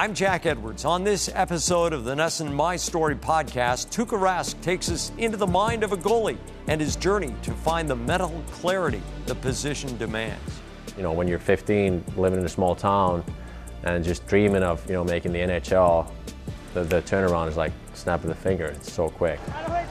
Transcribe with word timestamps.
I'm 0.00 0.14
Jack 0.14 0.46
Edwards. 0.46 0.86
On 0.86 1.04
this 1.04 1.28
episode 1.34 1.92
of 1.92 2.04
the 2.04 2.14
NESN 2.14 2.54
My 2.54 2.74
Story 2.74 3.14
podcast, 3.14 3.90
Tuukka 3.90 4.18
Rask 4.18 4.58
takes 4.62 4.90
us 4.90 5.12
into 5.18 5.36
the 5.36 5.46
mind 5.46 5.84
of 5.84 5.92
a 5.92 5.96
goalie 5.98 6.38
and 6.68 6.80
his 6.80 6.96
journey 6.96 7.34
to 7.42 7.52
find 7.52 7.86
the 7.86 7.96
mental 7.96 8.42
clarity 8.50 9.02
the 9.26 9.34
position 9.34 9.94
demands. 9.98 10.62
You 10.96 11.02
know, 11.02 11.12
when 11.12 11.28
you're 11.28 11.38
15, 11.38 12.02
living 12.16 12.38
in 12.40 12.46
a 12.46 12.48
small 12.48 12.74
town, 12.74 13.22
and 13.82 14.02
just 14.02 14.26
dreaming 14.26 14.62
of 14.62 14.82
you 14.86 14.94
know 14.94 15.04
making 15.04 15.32
the 15.32 15.40
NHL, 15.40 16.10
the, 16.72 16.84
the 16.84 17.02
turnaround 17.02 17.48
is 17.48 17.58
like 17.58 17.72
snap 17.92 18.22
of 18.22 18.28
the 18.30 18.34
finger. 18.34 18.68
It's 18.68 18.90
so 18.90 19.10
quick. 19.10 19.38
I 19.58 19.82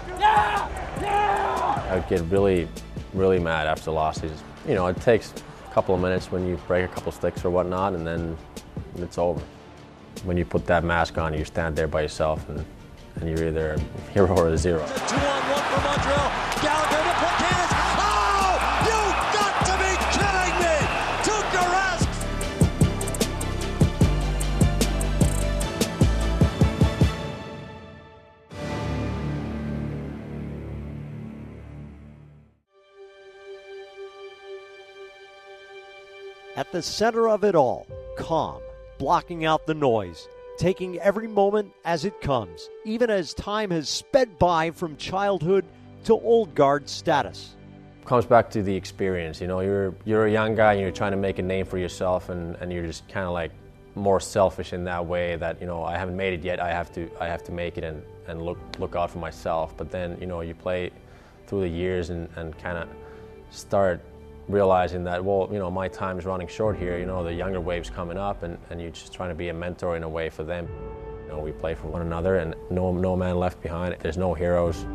would 1.93 2.07
get 2.07 2.21
really, 2.31 2.67
really 3.13 3.37
mad 3.37 3.67
after 3.67 3.91
losses. 3.91 4.41
You 4.67 4.73
know, 4.73 4.87
it 4.87 4.99
takes 5.01 5.35
a 5.69 5.71
couple 5.71 5.93
of 5.93 6.01
minutes 6.01 6.31
when 6.31 6.47
you 6.47 6.59
break 6.67 6.83
a 6.85 6.87
couple 6.87 7.11
sticks 7.11 7.45
or 7.45 7.51
whatnot, 7.51 7.93
and 7.93 8.07
then 8.07 8.35
it's 8.97 9.19
over 9.19 9.39
when 10.23 10.37
you 10.37 10.45
put 10.45 10.65
that 10.67 10.83
mask 10.83 11.17
on, 11.17 11.33
you 11.33 11.45
stand 11.45 11.75
there 11.75 11.87
by 11.87 12.01
yourself 12.01 12.47
and, 12.49 12.65
and 13.15 13.29
you're 13.29 13.47
either 13.47 13.73
a 13.73 13.79
hero 14.11 14.35
or 14.35 14.49
a 14.49 14.57
zero. 14.57 14.79
Two 14.79 15.15
on 15.15 15.43
one 15.49 15.63
for 15.63 15.81
Montreal. 15.81 16.29
Gallagher 16.61 17.03
to 17.03 17.13
Plekanec. 17.19 17.71
Oh, 18.01 18.59
you've 18.89 19.17
got 19.33 19.53
to 19.65 19.73
be 19.79 19.91
kidding 20.13 20.55
me! 20.59 20.75
Tuukka 21.23 21.63
Rask. 21.73 22.07
At 36.55 36.71
the 36.73 36.81
center 36.81 37.29
of 37.29 37.43
it 37.45 37.55
all, 37.55 37.87
calm, 38.17 38.61
blocking 38.99 39.45
out 39.45 39.65
the 39.65 39.73
noise, 39.73 40.27
taking 40.57 40.99
every 40.99 41.27
moment 41.27 41.71
as 41.85 42.05
it 42.05 42.21
comes, 42.21 42.69
even 42.85 43.09
as 43.09 43.33
time 43.33 43.71
has 43.71 43.89
sped 43.89 44.37
by 44.37 44.69
from 44.69 44.95
childhood 44.97 45.65
to 46.03 46.13
old 46.13 46.53
guard 46.53 46.87
status. 46.87 47.55
Comes 48.05 48.25
back 48.25 48.51
to 48.51 48.61
the 48.61 48.75
experience. 48.75 49.41
You 49.41 49.47
know, 49.47 49.61
you're 49.61 49.95
you're 50.05 50.25
a 50.27 50.31
young 50.31 50.53
guy 50.53 50.73
and 50.73 50.81
you're 50.81 50.91
trying 50.91 51.11
to 51.11 51.17
make 51.17 51.39
a 51.39 51.41
name 51.41 51.65
for 51.65 51.77
yourself, 51.77 52.29
and, 52.29 52.55
and 52.57 52.71
you're 52.71 52.85
just 52.85 53.07
kind 53.07 53.25
of 53.25 53.33
like 53.33 53.51
more 53.95 54.19
selfish 54.19 54.73
in 54.73 54.83
that 54.85 55.05
way 55.05 55.35
that 55.35 55.59
you 55.59 55.67
know 55.67 55.83
I 55.83 55.97
haven't 55.97 56.17
made 56.17 56.33
it 56.33 56.43
yet. 56.43 56.59
I 56.59 56.69
have 56.69 56.91
to 56.93 57.09
I 57.19 57.27
have 57.27 57.43
to 57.43 57.51
make 57.51 57.77
it 57.77 57.83
and, 57.83 58.03
and 58.27 58.41
look 58.41 58.57
look 58.79 58.95
out 58.95 59.11
for 59.11 59.19
myself. 59.19 59.77
But 59.77 59.91
then 59.91 60.17
you 60.19 60.27
know 60.27 60.41
you 60.41 60.55
play 60.55 60.91
through 61.47 61.61
the 61.61 61.69
years 61.69 62.09
and, 62.09 62.29
and 62.35 62.57
kind 62.59 62.77
of 62.77 62.89
start 63.51 64.01
realizing 64.49 65.03
that 65.03 65.23
well 65.23 65.47
you 65.51 65.59
know 65.59 65.71
my 65.71 65.87
time 65.87 66.19
is 66.19 66.25
running 66.25 66.47
short 66.47 66.77
here 66.77 66.97
you 66.97 67.05
know 67.05 67.23
the 67.23 67.33
younger 67.33 67.61
waves 67.61 67.89
coming 67.89 68.17
up 68.17 68.43
and, 68.43 68.57
and 68.69 68.81
you're 68.81 68.89
just 68.89 69.13
trying 69.13 69.29
to 69.29 69.35
be 69.35 69.49
a 69.49 69.53
mentor 69.53 69.95
in 69.95 70.03
a 70.03 70.09
way 70.09 70.29
for 70.29 70.43
them 70.43 70.67
you 71.23 71.29
know 71.29 71.39
we 71.39 71.51
play 71.51 71.75
for 71.75 71.87
one 71.87 72.01
another 72.01 72.37
and 72.37 72.55
no 72.69 72.91
no 72.91 73.15
man 73.15 73.37
left 73.37 73.61
behind 73.61 73.95
there's 74.01 74.17
no 74.17 74.33
heroes 74.33 74.85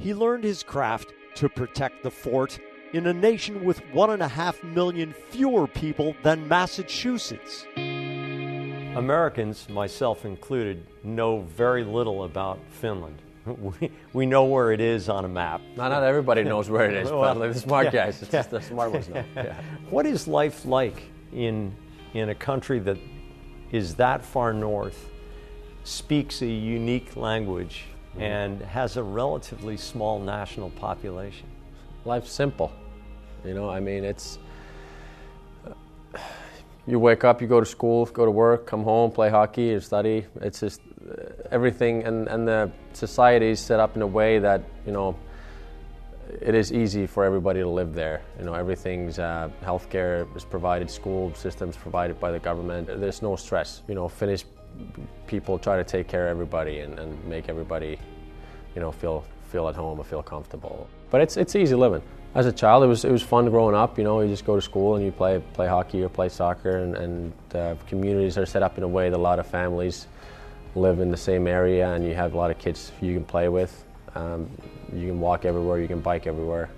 He 0.00 0.14
learned 0.14 0.44
his 0.44 0.62
craft 0.62 1.12
to 1.34 1.50
protect 1.50 2.02
the 2.02 2.10
fort 2.10 2.58
in 2.94 3.06
a 3.06 3.12
nation 3.12 3.62
with 3.66 3.80
one 3.92 4.08
and 4.08 4.22
a 4.22 4.28
half 4.28 4.64
million 4.64 5.12
fewer 5.28 5.66
people 5.66 6.16
than 6.22 6.48
Massachusetts. 6.48 7.66
Americans, 7.76 9.68
myself 9.68 10.24
included, 10.24 10.86
know 11.04 11.42
very 11.42 11.84
little 11.84 12.24
about 12.24 12.58
Finland. 12.70 13.20
We, 13.80 13.90
we 14.12 14.26
know 14.26 14.44
where 14.44 14.70
it 14.70 14.80
is 14.80 15.08
on 15.08 15.24
a 15.24 15.28
map. 15.28 15.62
not, 15.74 15.88
not 15.88 16.02
everybody 16.02 16.44
knows 16.44 16.68
where 16.68 16.90
it 16.90 16.94
is, 16.94 17.10
well, 17.10 17.34
but 17.34 17.52
the 17.52 17.58
smart 17.58 17.86
yeah, 17.86 18.04
guys, 18.04 18.22
it's 18.22 18.32
yeah. 18.32 18.40
just 18.40 18.50
the 18.50 18.60
smart 18.60 18.92
ones 18.92 19.08
know. 19.08 19.24
Yeah. 19.34 19.54
What 19.88 20.04
is 20.06 20.28
life 20.28 20.66
like 20.66 21.02
in 21.32 21.74
in 22.12 22.28
a 22.28 22.34
country 22.34 22.80
that 22.80 22.98
is 23.72 23.94
that 23.94 24.24
far 24.24 24.52
north, 24.52 25.08
speaks 25.84 26.42
a 26.42 26.46
unique 26.46 27.16
language, 27.16 27.86
mm-hmm. 28.10 28.22
and 28.22 28.60
has 28.60 28.98
a 28.98 29.02
relatively 29.02 29.76
small 29.76 30.20
national 30.20 30.70
population? 30.70 31.46
life's 32.04 32.32
simple. 32.32 32.72
You 33.44 33.54
know, 33.54 33.70
I 33.70 33.80
mean, 33.80 34.04
it's 34.04 34.38
you 36.90 36.98
wake 36.98 37.24
up, 37.24 37.40
you 37.40 37.46
go 37.46 37.60
to 37.60 37.66
school, 37.66 38.04
go 38.06 38.24
to 38.24 38.30
work, 38.30 38.66
come 38.66 38.82
home, 38.82 39.10
play 39.10 39.30
hockey, 39.30 39.78
study. 39.80 40.26
It's 40.40 40.60
just 40.60 40.80
uh, 41.08 41.24
everything, 41.50 42.04
and 42.04 42.28
and 42.28 42.46
the 42.46 42.70
society 42.92 43.50
is 43.50 43.60
set 43.60 43.80
up 43.80 43.96
in 43.96 44.02
a 44.02 44.06
way 44.06 44.38
that 44.40 44.62
you 44.86 44.92
know 44.92 45.16
it 46.40 46.54
is 46.54 46.72
easy 46.72 47.06
for 47.06 47.24
everybody 47.24 47.60
to 47.60 47.68
live 47.68 47.94
there. 47.94 48.22
You 48.38 48.44
know, 48.44 48.54
everything's 48.54 49.18
uh, 49.18 49.50
healthcare 49.62 50.26
is 50.36 50.44
provided, 50.44 50.90
school 50.90 51.34
systems 51.34 51.76
provided 51.76 52.20
by 52.20 52.30
the 52.30 52.38
government. 52.38 52.86
There's 52.86 53.22
no 53.22 53.36
stress. 53.36 53.82
You 53.88 53.94
know, 53.94 54.08
Finnish 54.08 54.44
people 55.26 55.58
try 55.58 55.76
to 55.76 55.84
take 55.84 56.06
care 56.08 56.26
of 56.26 56.30
everybody 56.30 56.80
and, 56.80 56.98
and 56.98 57.24
make 57.24 57.48
everybody, 57.48 57.98
you 58.74 58.80
know, 58.80 58.92
feel 58.92 59.24
feel 59.50 59.68
at 59.68 59.74
home 59.74 59.98
or 59.98 60.04
feel 60.04 60.22
comfortable. 60.22 60.88
But 61.10 61.20
it's 61.20 61.36
it's 61.36 61.54
easy 61.56 61.74
living. 61.74 62.02
As 62.32 62.46
a 62.46 62.52
child, 62.52 62.84
it 62.84 62.86
was 62.86 63.04
it 63.04 63.10
was 63.10 63.22
fun 63.22 63.50
growing 63.50 63.74
up. 63.74 63.98
You 63.98 64.04
know, 64.04 64.20
you 64.20 64.28
just 64.28 64.44
go 64.44 64.54
to 64.54 64.62
school 64.62 64.94
and 64.94 65.04
you 65.04 65.10
play 65.10 65.42
play 65.52 65.66
hockey 65.66 66.00
or 66.04 66.08
play 66.08 66.28
soccer, 66.28 66.78
and, 66.78 66.96
and 66.96 67.32
uh, 67.56 67.74
communities 67.88 68.38
are 68.38 68.46
set 68.46 68.62
up 68.62 68.78
in 68.78 68.84
a 68.84 68.88
way 68.88 69.10
that 69.10 69.16
a 69.16 69.18
lot 69.18 69.40
of 69.40 69.48
families 69.48 70.06
live 70.76 71.00
in 71.00 71.10
the 71.10 71.16
same 71.16 71.48
area, 71.48 71.92
and 71.92 72.06
you 72.06 72.14
have 72.14 72.34
a 72.34 72.36
lot 72.36 72.52
of 72.52 72.58
kids 72.58 72.92
you 73.00 73.14
can 73.14 73.24
play 73.24 73.48
with. 73.48 73.84
Um, 74.14 74.48
you 74.92 75.08
can 75.08 75.18
walk 75.18 75.44
everywhere, 75.44 75.80
you 75.80 75.88
can 75.88 76.00
bike 76.00 76.28
everywhere. 76.28 76.70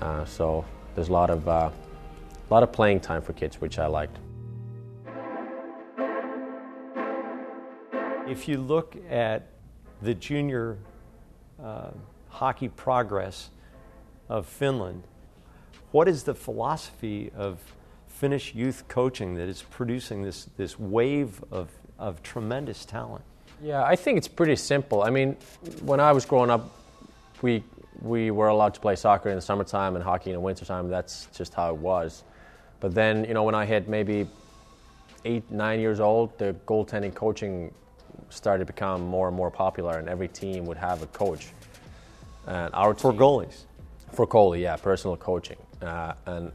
Uh, 0.00 0.24
so 0.24 0.64
there's 0.96 1.10
a 1.10 1.12
lot 1.12 1.30
of 1.30 1.46
uh, 1.46 1.70
a 1.70 2.52
lot 2.52 2.64
of 2.64 2.72
playing 2.72 2.98
time 2.98 3.22
for 3.22 3.34
kids, 3.34 3.60
which 3.60 3.78
I 3.78 3.86
liked. 3.86 4.18
If 8.26 8.48
you 8.48 8.58
look 8.58 8.96
at 9.08 9.46
the 10.00 10.14
junior 10.14 10.78
uh, 11.62 11.90
hockey 12.28 12.68
progress 12.68 13.50
of 14.32 14.46
Finland, 14.46 15.02
what 15.90 16.08
is 16.08 16.24
the 16.24 16.34
philosophy 16.34 17.30
of 17.36 17.60
Finnish 18.06 18.54
youth 18.54 18.84
coaching 18.88 19.34
that 19.34 19.46
is 19.46 19.62
producing 19.62 20.22
this, 20.22 20.48
this 20.56 20.78
wave 20.78 21.44
of, 21.50 21.68
of 21.98 22.22
tremendous 22.22 22.86
talent? 22.86 23.22
Yeah, 23.62 23.84
I 23.84 23.94
think 23.94 24.16
it's 24.16 24.28
pretty 24.28 24.56
simple. 24.56 25.02
I 25.02 25.10
mean, 25.10 25.36
when 25.82 26.00
I 26.00 26.12
was 26.12 26.24
growing 26.24 26.50
up, 26.50 26.70
we 27.42 27.62
we 28.00 28.32
were 28.32 28.48
allowed 28.48 28.74
to 28.74 28.80
play 28.80 28.96
soccer 28.96 29.28
in 29.28 29.36
the 29.36 29.42
summertime 29.42 29.94
and 29.94 30.02
hockey 30.02 30.30
in 30.30 30.34
the 30.34 30.40
wintertime. 30.40 30.88
That's 30.88 31.26
just 31.36 31.54
how 31.54 31.70
it 31.70 31.76
was. 31.76 32.24
But 32.80 32.94
then, 32.94 33.24
you 33.24 33.34
know, 33.34 33.44
when 33.44 33.54
I 33.54 33.64
hit 33.64 33.86
maybe 33.86 34.26
eight, 35.24 35.48
nine 35.50 35.78
years 35.78 36.00
old, 36.00 36.36
the 36.38 36.56
goaltending 36.66 37.14
coaching 37.14 37.72
started 38.30 38.66
to 38.66 38.72
become 38.72 39.02
more 39.02 39.28
and 39.28 39.36
more 39.36 39.50
popular, 39.50 39.98
and 39.98 40.08
every 40.08 40.26
team 40.26 40.64
would 40.66 40.78
have 40.78 41.02
a 41.02 41.06
coach. 41.08 41.52
And 42.46 42.74
our 42.74 42.94
For 42.94 43.12
goalies. 43.12 43.66
For 44.12 44.26
goalie, 44.26 44.60
yeah, 44.60 44.76
personal 44.76 45.16
coaching, 45.16 45.58
uh, 45.80 46.14
and 46.26 46.52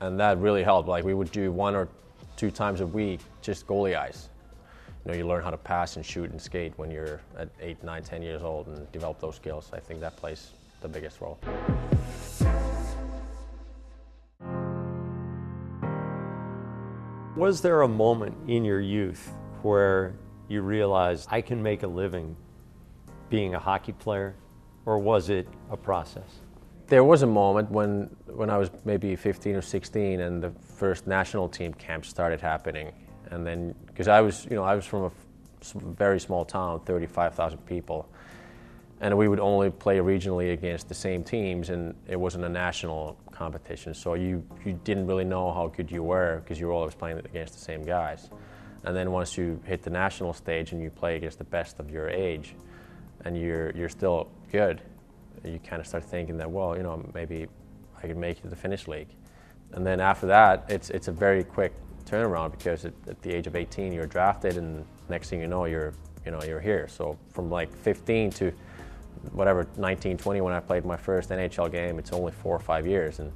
and 0.00 0.18
that 0.20 0.38
really 0.38 0.62
helped. 0.62 0.88
Like 0.88 1.04
we 1.04 1.14
would 1.14 1.30
do 1.30 1.52
one 1.52 1.74
or 1.74 1.88
two 2.36 2.50
times 2.50 2.80
a 2.80 2.86
week, 2.86 3.20
just 3.40 3.66
goalie 3.66 3.96
ice. 3.96 4.28
You 5.04 5.12
know, 5.12 5.18
you 5.18 5.26
learn 5.26 5.42
how 5.42 5.50
to 5.50 5.56
pass 5.56 5.96
and 5.96 6.04
shoot 6.04 6.30
and 6.30 6.40
skate 6.40 6.72
when 6.76 6.90
you're 6.90 7.20
at 7.38 7.48
eight, 7.60 7.82
nine, 7.84 8.02
ten 8.02 8.22
years 8.22 8.42
old, 8.42 8.66
and 8.68 8.90
develop 8.90 9.20
those 9.20 9.36
skills. 9.36 9.70
I 9.72 9.78
think 9.78 10.00
that 10.00 10.16
plays 10.16 10.50
the 10.80 10.88
biggest 10.88 11.20
role. 11.20 11.38
Was 17.36 17.60
there 17.60 17.82
a 17.82 17.88
moment 17.88 18.36
in 18.48 18.64
your 18.64 18.80
youth 18.80 19.32
where 19.62 20.14
you 20.48 20.62
realized 20.62 21.28
I 21.30 21.40
can 21.40 21.62
make 21.62 21.82
a 21.82 21.86
living 21.86 22.36
being 23.28 23.54
a 23.54 23.58
hockey 23.58 23.92
player, 23.92 24.34
or 24.86 24.98
was 24.98 25.30
it 25.30 25.48
a 25.70 25.76
process? 25.76 26.40
There 26.86 27.04
was 27.04 27.22
a 27.22 27.26
moment 27.26 27.70
when 27.70 28.10
when 28.26 28.50
I 28.50 28.58
was 28.58 28.70
maybe 28.84 29.16
15 29.16 29.56
or 29.56 29.62
16, 29.62 30.20
and 30.20 30.42
the 30.42 30.50
first 30.76 31.06
national 31.06 31.48
team 31.48 31.72
camp 31.72 32.04
started 32.04 32.40
happening, 32.40 32.92
and 33.30 33.46
then 33.46 33.74
because 33.86 34.08
I 34.08 34.20
was, 34.20 34.44
you 34.50 34.56
know, 34.56 34.64
I 34.64 34.74
was 34.74 34.84
from 34.84 35.04
a 35.04 35.12
very 35.94 36.20
small 36.20 36.44
town, 36.44 36.80
35,000 36.80 37.58
people, 37.64 38.06
and 39.00 39.16
we 39.16 39.28
would 39.28 39.40
only 39.40 39.70
play 39.70 39.98
regionally 39.98 40.52
against 40.52 40.88
the 40.88 40.94
same 40.94 41.24
teams, 41.24 41.70
and 41.70 41.94
it 42.06 42.16
wasn't 42.16 42.44
a 42.44 42.48
national 42.48 43.16
competition. 43.30 43.94
So 43.94 44.14
you 44.14 44.44
you 44.64 44.78
didn't 44.84 45.06
really 45.06 45.24
know 45.24 45.52
how 45.52 45.68
good 45.68 45.90
you 45.90 46.02
were 46.02 46.40
because 46.40 46.60
you 46.60 46.66
were 46.66 46.74
always 46.74 46.94
playing 46.94 47.18
against 47.18 47.54
the 47.54 47.60
same 47.60 47.82
guys. 47.82 48.30
And 48.84 48.94
then 48.94 49.10
once 49.10 49.38
you 49.38 49.58
hit 49.64 49.82
the 49.82 49.90
national 49.90 50.34
stage 50.34 50.72
and 50.72 50.82
you 50.82 50.90
play 50.90 51.16
against 51.16 51.38
the 51.38 51.44
best 51.44 51.80
of 51.80 51.90
your 51.90 52.10
age, 52.10 52.54
and 53.24 53.38
you're 53.40 53.70
you're 53.70 53.88
still 53.88 54.28
good, 54.52 54.82
you 55.44 55.58
kind 55.58 55.80
of 55.80 55.86
start 55.86 56.04
thinking 56.04 56.36
that 56.38 56.50
well, 56.50 56.76
you 56.76 56.82
know, 56.82 57.04
maybe 57.14 57.46
I 58.02 58.06
could 58.06 58.16
make 58.16 58.38
it 58.38 58.42
to 58.42 58.48
the 58.48 58.56
Finnish 58.56 58.86
league. 58.88 59.08
And 59.72 59.86
then 59.86 60.00
after 60.00 60.26
that, 60.26 60.64
it's 60.68 60.90
it's 60.90 61.08
a 61.08 61.12
very 61.12 61.42
quick 61.42 61.74
turnaround 62.04 62.52
because 62.52 62.84
at, 62.84 63.22
the 63.22 63.32
age 63.32 63.46
of 63.46 63.56
18 63.56 63.92
you're 63.92 64.06
drafted, 64.06 64.56
and 64.56 64.84
next 65.08 65.30
thing 65.30 65.40
you 65.40 65.46
know 65.46 65.64
you're 65.64 65.94
you 66.24 66.30
know 66.30 66.42
you're 66.42 66.60
here. 66.60 66.86
So 66.88 67.18
from 67.30 67.50
like 67.50 67.74
15 67.74 68.30
to 68.32 68.52
whatever 69.32 69.66
19, 69.76 70.18
20 70.18 70.40
when 70.42 70.52
I 70.52 70.60
played 70.60 70.84
my 70.84 70.96
first 70.96 71.30
NHL 71.30 71.70
game, 71.72 71.98
it's 71.98 72.12
only 72.12 72.32
four 72.32 72.54
or 72.54 72.60
five 72.60 72.86
years, 72.86 73.18
and 73.20 73.32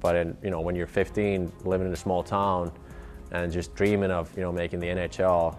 But 0.00 0.16
in, 0.16 0.36
you 0.42 0.50
know, 0.50 0.60
when 0.60 0.76
you're 0.76 0.86
15, 0.86 1.52
living 1.64 1.86
in 1.86 1.92
a 1.92 1.96
small 1.96 2.22
town, 2.22 2.70
and 3.32 3.52
just 3.52 3.74
dreaming 3.74 4.10
of 4.10 4.34
you 4.36 4.42
know 4.42 4.52
making 4.52 4.80
the 4.80 4.86
NHL, 4.86 5.56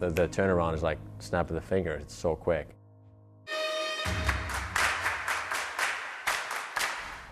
the, 0.00 0.10
the 0.10 0.28
turnaround 0.28 0.74
is 0.74 0.82
like 0.82 0.98
snap 1.18 1.50
of 1.50 1.54
the 1.54 1.60
finger. 1.60 1.92
It's 1.92 2.14
so 2.14 2.34
quick. 2.34 2.68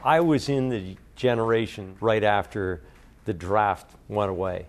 I 0.04 0.20
was 0.20 0.48
in 0.48 0.68
the 0.68 0.96
generation 1.14 1.96
right 2.00 2.24
after 2.24 2.82
the 3.24 3.32
draft 3.32 3.94
went 4.08 4.30
away, 4.30 4.66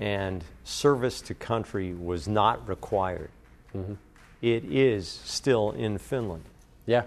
and 0.00 0.42
service 0.64 1.20
to 1.22 1.34
country 1.34 1.94
was 1.94 2.26
not 2.26 2.68
required. 2.68 3.30
Mm-hmm. 3.74 3.94
It 4.42 4.64
is 4.64 5.08
still 5.08 5.70
in 5.72 5.98
Finland. 5.98 6.44
Yeah. 6.86 7.04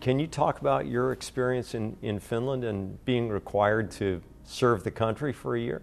Can 0.00 0.18
you 0.18 0.26
talk 0.26 0.60
about 0.60 0.86
your 0.86 1.12
experience 1.12 1.74
in, 1.74 1.96
in 2.02 2.18
Finland 2.18 2.64
and 2.64 3.02
being 3.04 3.28
required 3.28 3.90
to 3.92 4.20
serve 4.44 4.82
the 4.82 4.90
country 4.90 5.32
for 5.32 5.56
a 5.56 5.60
year? 5.60 5.82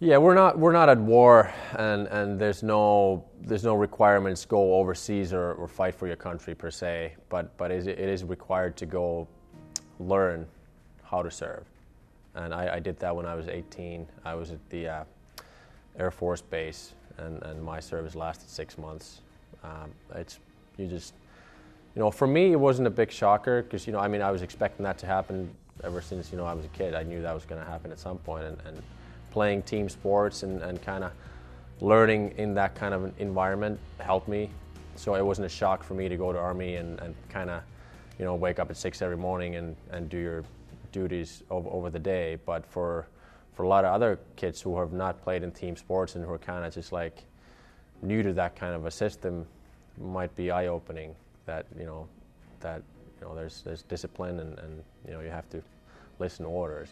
Yeah, 0.00 0.18
we're 0.18 0.34
not 0.34 0.58
we're 0.58 0.72
not 0.72 0.88
at 0.88 0.98
war, 0.98 1.52
and, 1.78 2.08
and 2.08 2.40
there's 2.40 2.64
no 2.64 3.24
there's 3.40 3.62
no 3.62 3.76
requirements 3.76 4.44
go 4.44 4.74
overseas 4.74 5.32
or, 5.32 5.52
or 5.52 5.68
fight 5.68 5.94
for 5.94 6.08
your 6.08 6.16
country 6.16 6.56
per 6.56 6.72
se, 6.72 7.14
but 7.28 7.56
but 7.56 7.70
it 7.70 7.86
is 7.86 8.24
required 8.24 8.76
to 8.78 8.86
go 8.86 9.28
learn 10.00 10.48
how 11.12 11.22
to 11.22 11.30
serve, 11.30 11.64
and 12.34 12.52
I, 12.52 12.76
I 12.76 12.80
did 12.80 12.98
that 13.00 13.14
when 13.14 13.26
I 13.26 13.36
was 13.36 13.46
18. 13.46 14.06
I 14.24 14.34
was 14.34 14.50
at 14.50 14.58
the 14.70 14.88
uh, 14.88 15.04
Air 15.98 16.10
Force 16.10 16.40
Base, 16.40 16.94
and, 17.18 17.40
and 17.42 17.62
my 17.62 17.78
service 17.78 18.16
lasted 18.16 18.48
six 18.48 18.76
months. 18.76 19.20
Um, 19.62 19.92
it's 20.16 20.40
you 20.76 20.88
just 20.88 21.14
you 21.94 22.00
know 22.00 22.10
for 22.10 22.26
me 22.26 22.52
it 22.52 22.58
wasn't 22.58 22.88
a 22.88 22.90
big 22.90 23.12
shocker 23.12 23.62
because 23.62 23.86
you 23.86 23.92
know 23.92 24.00
I 24.00 24.08
mean 24.08 24.22
I 24.22 24.32
was 24.32 24.42
expecting 24.42 24.82
that 24.84 24.98
to 24.98 25.06
happen 25.06 25.48
ever 25.84 26.00
since 26.00 26.32
you 26.32 26.38
know 26.38 26.46
I 26.46 26.54
was 26.54 26.64
a 26.64 26.68
kid. 26.68 26.94
I 26.94 27.04
knew 27.04 27.22
that 27.22 27.34
was 27.34 27.44
going 27.44 27.62
to 27.62 27.70
happen 27.70 27.92
at 27.92 28.00
some 28.00 28.18
point, 28.18 28.44
and, 28.44 28.58
and 28.66 28.82
playing 29.32 29.62
team 29.62 29.88
sports 29.88 30.42
and, 30.42 30.62
and 30.62 30.80
kind 30.82 31.02
of 31.04 31.12
learning 31.80 32.34
in 32.36 32.54
that 32.54 32.74
kind 32.74 32.94
of 32.94 33.12
environment 33.18 33.78
helped 33.98 34.28
me. 34.28 34.48
So 34.94 35.14
it 35.14 35.24
wasn't 35.24 35.46
a 35.46 35.48
shock 35.48 35.82
for 35.82 35.94
me 35.94 36.08
to 36.08 36.16
go 36.16 36.32
to 36.32 36.38
Army 36.38 36.76
and, 36.76 37.00
and 37.00 37.14
kind 37.28 37.50
of, 37.50 37.62
you 38.18 38.24
know, 38.24 38.34
wake 38.34 38.58
up 38.58 38.70
at 38.70 38.76
six 38.76 39.02
every 39.02 39.16
morning 39.16 39.56
and, 39.56 39.74
and 39.90 40.08
do 40.08 40.18
your 40.18 40.44
duties 40.92 41.42
over, 41.50 41.68
over 41.70 41.90
the 41.90 41.98
day. 41.98 42.38
But 42.46 42.66
for, 42.66 43.08
for 43.54 43.64
a 43.64 43.68
lot 43.68 43.84
of 43.84 43.92
other 43.92 44.20
kids 44.36 44.60
who 44.60 44.78
have 44.78 44.92
not 44.92 45.22
played 45.22 45.42
in 45.42 45.50
team 45.50 45.76
sports 45.76 46.14
and 46.14 46.24
who 46.24 46.30
are 46.30 46.38
kind 46.38 46.64
of 46.64 46.72
just 46.72 46.92
like 46.92 47.24
new 48.02 48.22
to 48.22 48.32
that 48.34 48.54
kind 48.54 48.74
of 48.74 48.86
a 48.86 48.90
system, 48.90 49.46
might 49.98 50.34
be 50.36 50.50
eye 50.50 50.68
opening 50.68 51.14
that, 51.46 51.66
you 51.78 51.84
know, 51.84 52.06
that, 52.60 52.82
you 53.20 53.26
know, 53.26 53.34
there's, 53.34 53.62
there's 53.62 53.82
discipline 53.82 54.40
and, 54.40 54.58
and, 54.58 54.82
you 55.06 55.12
know, 55.12 55.20
you 55.20 55.30
have 55.30 55.48
to 55.50 55.62
listen 56.18 56.44
to 56.44 56.50
orders. 56.50 56.88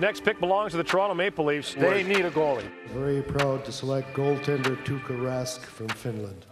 next 0.00 0.24
pick 0.24 0.40
belongs 0.40 0.72
to 0.72 0.76
the 0.76 0.84
Toronto 0.84 1.14
Maple 1.14 1.44
Leafs. 1.44 1.74
They 1.74 2.02
need 2.02 2.24
a 2.24 2.30
goalie. 2.30 2.68
Very 2.88 3.22
proud 3.22 3.64
to 3.64 3.72
select 3.72 4.12
goaltender 4.14 4.76
Tuukka 4.84 5.16
Rask 5.18 5.60
from 5.60 5.88
Finland. 5.88 6.46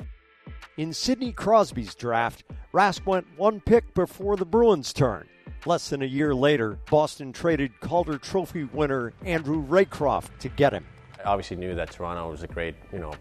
In 0.79 0.95
Sidney 0.95 1.33
Crosby's 1.33 1.95
draft, 1.95 2.45
Rask 2.73 3.05
went 3.05 3.27
one 3.37 3.61
pick 3.61 3.93
before 3.93 4.37
the 4.37 4.47
Bruins' 4.47 4.95
turn. 4.95 5.29
Less 5.67 5.91
than 5.91 6.01
a 6.01 6.07
year 6.07 6.35
later, 6.35 6.79
Boston 6.91 7.31
traded 7.31 7.79
Calder 7.81 8.17
Trophy 8.17 8.65
winner 8.65 9.13
Andrew 9.23 9.63
Raycroft 9.67 10.39
to 10.39 10.49
get 10.49 10.73
him. 10.73 10.87
I 11.19 11.25
obviously 11.25 11.59
knew 11.59 11.75
that 11.75 11.91
Toronto 11.91 12.31
was 12.31 12.43
a 12.43 12.47
great, 12.47 12.75
you 12.91 13.01
know, 13.01 13.13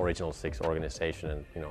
original 0.00 0.32
six 0.32 0.60
organization 0.60 1.30
and, 1.30 1.44
you 1.54 1.60
know, 1.60 1.70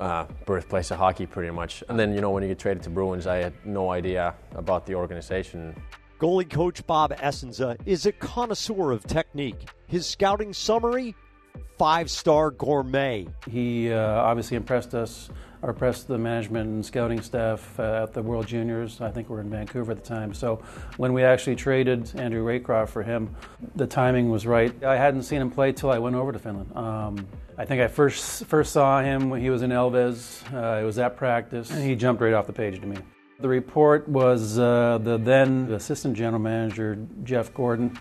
uh, 0.00 0.26
birthplace 0.46 0.90
of 0.90 0.96
hockey 0.96 1.26
pretty 1.26 1.50
much. 1.50 1.84
And 1.90 2.00
then, 2.00 2.14
you 2.14 2.22
know, 2.22 2.30
when 2.30 2.42
you 2.42 2.48
get 2.48 2.58
traded 2.58 2.82
to 2.84 2.90
Bruins, 2.90 3.26
I 3.26 3.36
had 3.36 3.52
no 3.66 3.90
idea 3.90 4.34
about 4.54 4.86
the 4.86 4.94
organization. 4.94 5.76
Goalie 6.18 6.48
coach 6.48 6.86
Bob 6.86 7.12
Essensa 7.16 7.76
is 7.84 8.06
a 8.06 8.12
connoisseur 8.12 8.92
of 8.92 9.04
technique. 9.06 9.68
His 9.88 10.06
scouting 10.06 10.54
summary 10.54 11.14
five 11.78 12.10
star 12.10 12.50
gourmet. 12.50 13.26
He 13.50 13.92
uh, 13.92 13.98
obviously 14.00 14.56
impressed 14.56 14.94
us, 14.94 15.30
or 15.62 15.70
impressed 15.70 16.08
the 16.08 16.18
management 16.18 16.68
and 16.68 16.84
scouting 16.84 17.20
staff 17.20 17.78
uh, 17.78 18.02
at 18.02 18.12
the 18.12 18.22
World 18.22 18.46
Juniors. 18.46 19.00
I 19.00 19.10
think 19.10 19.30
we 19.30 19.36
are 19.36 19.40
in 19.40 19.50
Vancouver 19.50 19.92
at 19.92 20.02
the 20.02 20.08
time. 20.08 20.34
So 20.34 20.62
when 20.96 21.12
we 21.12 21.22
actually 21.22 21.56
traded 21.56 22.10
Andrew 22.16 22.44
Raycroft 22.44 22.88
for 22.88 23.02
him, 23.02 23.34
the 23.76 23.86
timing 23.86 24.30
was 24.30 24.46
right. 24.46 24.72
I 24.84 24.96
hadn't 24.96 25.22
seen 25.22 25.40
him 25.40 25.50
play 25.50 25.72
till 25.72 25.90
I 25.90 25.98
went 25.98 26.16
over 26.16 26.32
to 26.32 26.38
Finland. 26.38 26.76
Um, 26.76 27.26
I 27.56 27.64
think 27.64 27.80
I 27.80 27.88
first 27.88 28.46
first 28.46 28.72
saw 28.72 29.00
him 29.02 29.30
when 29.30 29.40
he 29.40 29.50
was 29.50 29.62
in 29.62 29.70
Ilves. 29.70 30.42
Uh, 30.52 30.82
it 30.82 30.84
was 30.84 30.98
at 30.98 31.16
practice, 31.16 31.70
and 31.70 31.82
he 31.82 31.94
jumped 31.94 32.22
right 32.22 32.32
off 32.32 32.46
the 32.46 32.52
page 32.52 32.80
to 32.80 32.86
me. 32.86 32.96
The 33.40 33.48
report 33.48 34.08
was 34.08 34.58
uh, 34.58 34.98
the 35.02 35.18
then 35.18 35.70
assistant 35.72 36.16
general 36.16 36.40
manager, 36.40 36.96
Jeff 37.24 37.52
Gorton, 37.52 37.98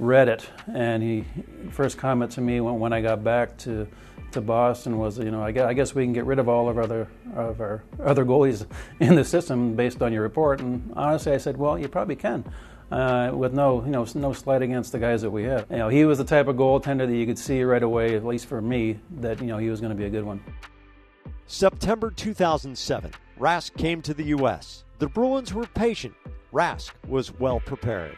read 0.00 0.28
it, 0.28 0.48
and 0.74 1.02
he 1.02 1.24
first 1.70 1.98
comment 1.98 2.32
to 2.32 2.40
me 2.40 2.60
when, 2.60 2.80
when 2.80 2.92
I 2.92 3.00
got 3.00 3.22
back 3.22 3.56
to 3.58 3.86
to 4.32 4.40
Boston 4.40 4.96
was, 4.98 5.18
you 5.18 5.30
know, 5.30 5.42
I 5.42 5.50
guess, 5.50 5.66
I 5.66 5.72
guess 5.72 5.94
we 5.94 6.04
can 6.04 6.12
get 6.12 6.24
rid 6.24 6.38
of 6.38 6.48
all 6.48 6.68
of 6.68 6.76
our 6.76 6.84
other 6.84 7.08
of 7.34 7.60
our 7.60 7.82
other 8.02 8.24
goalies 8.24 8.66
in 9.00 9.14
the 9.14 9.24
system 9.24 9.74
based 9.74 10.02
on 10.02 10.12
your 10.12 10.22
report. 10.22 10.60
And 10.60 10.92
honestly, 10.96 11.32
I 11.32 11.38
said, 11.38 11.56
well, 11.56 11.78
you 11.78 11.88
probably 11.88 12.16
can. 12.16 12.44
Uh, 12.90 13.30
with 13.32 13.52
no, 13.52 13.84
you 13.84 13.90
know, 13.90 14.04
no 14.16 14.32
slight 14.32 14.62
against 14.62 14.90
the 14.90 14.98
guys 14.98 15.22
that 15.22 15.30
we 15.30 15.44
have. 15.44 15.64
You 15.70 15.76
know, 15.76 15.88
he 15.88 16.04
was 16.04 16.18
the 16.18 16.24
type 16.24 16.48
of 16.48 16.56
goaltender 16.56 17.06
that 17.06 17.14
you 17.14 17.24
could 17.24 17.38
see 17.38 17.62
right 17.62 17.82
away, 17.82 18.16
at 18.16 18.24
least 18.24 18.46
for 18.46 18.60
me, 18.60 18.98
that 19.18 19.40
you 19.40 19.46
know 19.46 19.58
he 19.58 19.70
was 19.70 19.80
going 19.80 19.90
to 19.90 19.96
be 19.96 20.06
a 20.06 20.10
good 20.10 20.24
one. 20.24 20.42
September 21.46 22.10
2007. 22.10 23.12
Rask 23.38 23.76
came 23.76 24.02
to 24.02 24.12
the 24.12 24.24
U.S. 24.24 24.84
The 24.98 25.06
Bruins 25.06 25.54
were 25.54 25.66
patient. 25.66 26.14
Rask 26.52 26.90
was 27.06 27.32
well 27.38 27.60
prepared. 27.60 28.16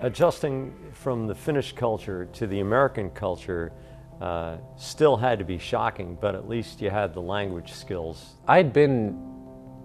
Adjusting 0.00 0.74
from 0.92 1.26
the 1.26 1.34
Finnish 1.34 1.72
culture 1.72 2.26
to 2.32 2.46
the 2.46 2.60
American 2.60 3.10
culture 3.10 3.72
uh, 4.20 4.56
still 4.76 5.16
had 5.16 5.38
to 5.38 5.44
be 5.44 5.58
shocking, 5.58 6.16
but 6.20 6.34
at 6.34 6.48
least 6.48 6.80
you 6.80 6.90
had 6.90 7.14
the 7.14 7.20
language 7.20 7.72
skills. 7.72 8.36
I'd 8.46 8.72
been 8.72 9.20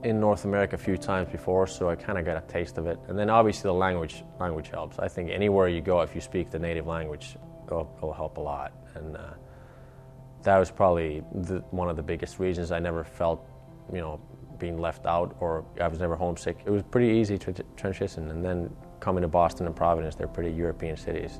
in 0.03 0.19
North 0.19 0.45
America 0.45 0.75
a 0.75 0.79
few 0.79 0.97
times 0.97 1.29
before, 1.29 1.67
so 1.67 1.89
I 1.89 1.95
kind 1.95 2.17
of 2.17 2.25
got 2.25 2.37
a 2.37 2.47
taste 2.47 2.77
of 2.77 2.87
it. 2.87 2.99
And 3.07 3.17
then 3.17 3.29
obviously 3.29 3.67
the 3.67 3.73
language 3.73 4.23
language 4.39 4.69
helps. 4.69 4.97
I 4.99 5.07
think 5.07 5.29
anywhere 5.29 5.67
you 5.67 5.81
go, 5.81 6.01
if 6.01 6.15
you 6.15 6.21
speak 6.21 6.51
the 6.51 6.59
native 6.59 6.87
language, 6.87 7.35
it'll, 7.67 7.93
it'll 7.97 8.13
help 8.13 8.37
a 8.37 8.41
lot. 8.41 8.71
And 8.95 9.17
uh, 9.17 9.33
that 10.43 10.57
was 10.57 10.71
probably 10.71 11.23
the, 11.33 11.59
one 11.71 11.89
of 11.89 11.95
the 11.95 12.03
biggest 12.03 12.39
reasons 12.39 12.71
I 12.71 12.79
never 12.79 13.03
felt, 13.03 13.45
you 13.91 13.99
know, 13.99 14.21
being 14.57 14.77
left 14.77 15.05
out 15.05 15.35
or 15.39 15.65
I 15.81 15.87
was 15.87 15.99
never 15.99 16.15
homesick. 16.15 16.59
It 16.65 16.69
was 16.69 16.83
pretty 16.83 17.17
easy 17.17 17.37
to 17.37 17.53
transition. 17.75 18.31
And 18.31 18.43
then 18.43 18.69
coming 18.99 19.21
to 19.21 19.27
Boston 19.27 19.65
and 19.65 19.75
Providence, 19.75 20.15
they're 20.15 20.27
pretty 20.27 20.51
European 20.51 20.97
cities. 20.97 21.39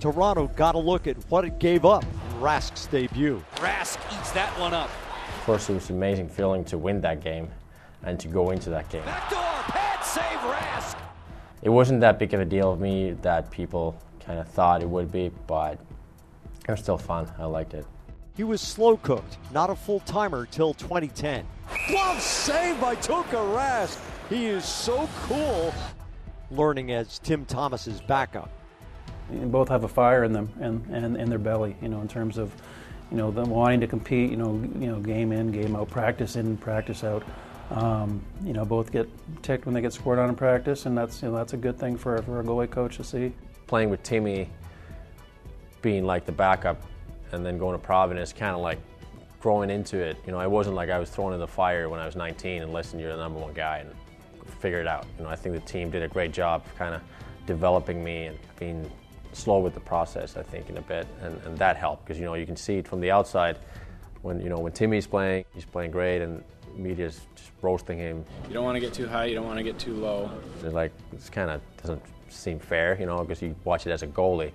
Toronto 0.00 0.48
got 0.48 0.74
a 0.74 0.78
look 0.78 1.06
at 1.06 1.16
what 1.30 1.44
it 1.44 1.58
gave 1.58 1.84
up 1.84 2.02
in 2.02 2.40
Rask's 2.40 2.86
debut. 2.86 3.42
Rask 3.56 3.98
eats 4.18 4.32
that 4.32 4.50
one 4.58 4.74
up. 4.74 4.90
Of 5.38 5.44
course, 5.46 5.70
it 5.70 5.74
was 5.74 5.88
an 5.90 5.96
amazing 5.96 6.28
feeling 6.28 6.64
to 6.66 6.78
win 6.78 7.00
that 7.02 7.22
game 7.22 7.48
and 8.02 8.18
to 8.20 8.28
go 8.28 8.50
into 8.50 8.70
that 8.70 8.88
game. 8.90 9.04
Backdoor, 9.04 9.40
pad 9.40 10.04
save 10.04 10.38
Rask. 10.40 10.98
It 11.62 11.70
wasn't 11.70 12.00
that 12.00 12.18
big 12.18 12.34
of 12.34 12.40
a 12.40 12.44
deal 12.44 12.72
of 12.72 12.80
me 12.80 13.12
that 13.22 13.50
people 13.50 13.96
kind 14.20 14.38
of 14.38 14.48
thought 14.48 14.82
it 14.82 14.88
would 14.88 15.10
be, 15.10 15.30
but 15.46 15.78
it 16.68 16.70
was 16.70 16.80
still 16.80 16.98
fun. 16.98 17.30
I 17.38 17.44
liked 17.44 17.74
it. 17.74 17.86
He 18.36 18.44
was 18.44 18.60
slow 18.60 18.96
cooked, 18.96 19.38
not 19.52 19.70
a 19.70 19.74
full 19.74 20.00
timer 20.00 20.46
till 20.46 20.74
2010. 20.74 21.46
Glove 21.88 22.20
save 22.20 22.80
by 22.80 22.96
Tuukka 22.96 23.54
Rask. 23.54 23.98
He 24.28 24.46
is 24.46 24.64
so 24.64 25.08
cool. 25.22 25.74
Learning 26.50 26.92
as 26.92 27.18
Tim 27.18 27.44
Thomas's 27.44 28.00
backup. 28.00 28.50
And 29.30 29.50
both 29.50 29.68
have 29.68 29.84
a 29.84 29.88
fire 29.88 30.24
in 30.24 30.32
them 30.32 30.52
and, 30.60 30.84
and 30.90 31.16
in 31.16 31.30
their 31.30 31.38
belly, 31.38 31.76
you 31.80 31.88
know, 31.88 32.00
in 32.00 32.08
terms 32.08 32.36
of, 32.36 32.52
you 33.10 33.16
know, 33.16 33.30
them 33.30 33.50
wanting 33.50 33.80
to 33.80 33.86
compete, 33.86 34.30
you 34.30 34.36
know, 34.36 34.52
you 34.78 34.86
know, 34.86 35.00
game 35.00 35.32
in, 35.32 35.50
game 35.50 35.74
out, 35.76 35.90
practice 35.90 36.36
in, 36.36 36.56
practice 36.58 37.04
out. 37.04 37.22
Um, 37.70 38.22
you 38.44 38.52
know, 38.52 38.64
both 38.64 38.92
get 38.92 39.08
ticked 39.42 39.64
when 39.64 39.74
they 39.74 39.80
get 39.80 39.92
scored 39.92 40.18
on 40.18 40.28
in 40.28 40.36
practice, 40.36 40.84
and 40.84 40.96
that's 40.96 41.22
you 41.22 41.30
know 41.30 41.34
that's 41.34 41.54
a 41.54 41.56
good 41.56 41.78
thing 41.78 41.96
for, 41.96 42.20
for 42.22 42.40
a 42.40 42.44
goalie 42.44 42.70
coach 42.70 42.98
to 42.98 43.04
see. 43.04 43.32
Playing 43.66 43.88
with 43.88 44.02
Timmy, 44.02 44.50
being 45.80 46.04
like 46.04 46.26
the 46.26 46.32
backup, 46.32 46.82
and 47.32 47.44
then 47.44 47.56
going 47.56 47.72
to 47.72 47.84
Providence, 47.84 48.34
kind 48.34 48.54
of 48.54 48.60
like 48.60 48.78
growing 49.40 49.70
into 49.70 49.98
it. 49.98 50.16
You 50.26 50.32
know, 50.32 50.40
it 50.40 50.50
wasn't 50.50 50.76
like 50.76 50.90
I 50.90 50.98
was 50.98 51.10
thrown 51.10 51.32
in 51.32 51.40
the 51.40 51.46
fire 51.46 51.88
when 51.88 52.00
I 52.00 52.06
was 52.06 52.16
19 52.16 52.62
and 52.62 52.72
listen, 52.72 52.98
you're 52.98 53.12
the 53.12 53.22
number 53.22 53.38
one 53.38 53.52
guy 53.52 53.78
and 53.78 53.90
figure 54.64 54.80
it 54.80 54.86
out. 54.86 55.04
You 55.18 55.24
know, 55.24 55.30
I 55.30 55.36
think 55.36 55.54
the 55.54 55.60
team 55.60 55.90
did 55.90 56.02
a 56.02 56.08
great 56.08 56.32
job 56.32 56.64
kind 56.78 56.94
of 56.94 57.02
developing 57.46 58.02
me 58.02 58.16
and 58.28 58.38
being 58.58 58.90
slow 59.34 59.58
with 59.58 59.74
the 59.74 59.80
process, 59.80 60.38
I 60.38 60.42
think, 60.42 60.70
in 60.70 60.78
a 60.78 60.80
bit. 60.80 61.06
And, 61.20 61.38
and 61.44 61.58
that 61.58 61.76
helped 61.76 62.06
because, 62.06 62.18
you 62.18 62.24
know, 62.24 62.32
you 62.32 62.46
can 62.46 62.56
see 62.56 62.78
it 62.78 62.88
from 62.88 63.00
the 63.02 63.10
outside 63.10 63.58
when, 64.22 64.40
you 64.40 64.48
know, 64.48 64.58
when 64.58 64.72
Timmy's 64.72 65.06
playing, 65.06 65.44
he's 65.54 65.66
playing 65.66 65.90
great 65.90 66.22
and 66.22 66.42
media's 66.74 67.20
just 67.36 67.50
roasting 67.60 67.98
him. 67.98 68.24
You 68.48 68.54
don't 68.54 68.64
want 68.64 68.76
to 68.76 68.80
get 68.80 68.94
too 68.94 69.06
high, 69.06 69.26
you 69.26 69.34
don't 69.34 69.44
want 69.44 69.58
to 69.58 69.62
get 69.62 69.78
too 69.78 69.96
low. 69.96 70.30
It's 70.62 70.72
like, 70.72 70.92
it's 71.12 71.28
kind 71.28 71.50
of 71.50 71.60
doesn't 71.82 72.02
seem 72.30 72.58
fair, 72.58 72.96
you 72.98 73.04
know, 73.04 73.18
because 73.18 73.42
you 73.42 73.54
watch 73.64 73.86
it 73.86 73.90
as 73.90 74.02
a 74.02 74.06
goalie. 74.06 74.52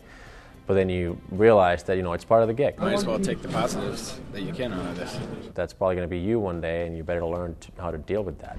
but 0.70 0.76
then 0.76 0.88
you 0.88 1.20
realize 1.32 1.82
that 1.84 1.98
you 1.98 2.04
know 2.04 2.14
it's 2.14 2.24
part 2.24 2.44
of 2.44 2.48
the 2.48 2.54
gig. 2.54 2.78
Might 2.78 2.94
as 2.94 3.04
well 3.04 3.20
take 3.20 3.42
the 3.42 3.48
positives 3.48 4.20
that 4.34 4.42
you 4.42 4.54
can 4.54 4.72
out 4.72 4.86
of 4.86 4.96
this. 4.98 5.18
That's 5.56 5.74
probably 5.74 5.96
going 5.96 6.08
to 6.08 6.10
be 6.10 6.20
you 6.20 6.40
one 6.40 6.62
day, 6.62 6.86
and 6.86 6.96
you 6.96 7.04
better 7.04 7.26
learn 7.26 7.56
to, 7.60 7.70
how 7.82 7.90
to 7.92 7.98
deal 7.98 8.24
with 8.24 8.38
that. 8.40 8.58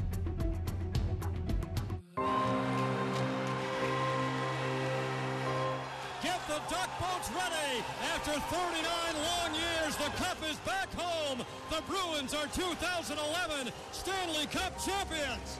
After 8.02 8.32
39 8.32 9.22
long 9.22 9.54
years, 9.54 9.96
the 9.96 10.10
cup 10.22 10.36
is 10.50 10.56
back 10.58 10.92
home. 10.94 11.44
The 11.70 11.82
Bruins 11.82 12.34
are 12.34 12.46
2011 12.48 13.72
Stanley 13.92 14.46
Cup 14.46 14.78
champions. 14.84 15.58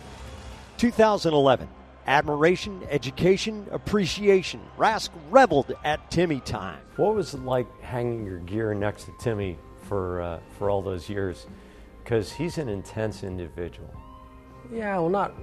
2011. 0.78 1.68
Admiration, 2.06 2.80
education, 2.90 3.66
appreciation. 3.70 4.60
Rask 4.78 5.10
reveled 5.30 5.74
at 5.84 6.10
Timmy 6.10 6.40
time. 6.40 6.80
What 6.96 7.14
was 7.14 7.34
it 7.34 7.44
like 7.44 7.66
hanging 7.82 8.24
your 8.24 8.38
gear 8.38 8.74
next 8.74 9.04
to 9.04 9.12
Timmy 9.20 9.58
for 9.82 10.22
uh, 10.22 10.40
for 10.58 10.70
all 10.70 10.82
those 10.82 11.08
years? 11.08 11.46
Because 12.02 12.32
he's 12.32 12.58
an 12.58 12.68
intense 12.68 13.22
individual. 13.22 13.94
Yeah, 14.72 14.98
well, 14.98 15.08
not 15.08 15.34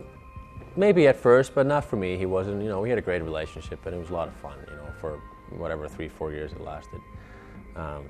maybe 0.75 1.07
at 1.07 1.15
first, 1.15 1.53
but 1.53 1.65
not 1.65 1.85
for 1.85 1.95
me. 1.95 2.17
He 2.17 2.25
wasn't. 2.25 2.61
You 2.61 2.69
know, 2.69 2.81
we 2.81 2.89
had 2.89 2.97
a 2.97 3.01
great 3.01 3.21
relationship, 3.21 3.85
and 3.85 3.95
it 3.95 3.99
was 3.99 4.09
a 4.09 4.13
lot 4.13 4.27
of 4.27 4.35
fun. 4.35 4.57
You 4.69 4.75
know, 4.75 4.91
for 4.99 5.21
whatever 5.51 5.87
three, 5.87 6.07
four 6.07 6.31
years 6.31 6.51
it 6.51 6.61
lasted. 6.61 7.01
Um, 7.75 8.05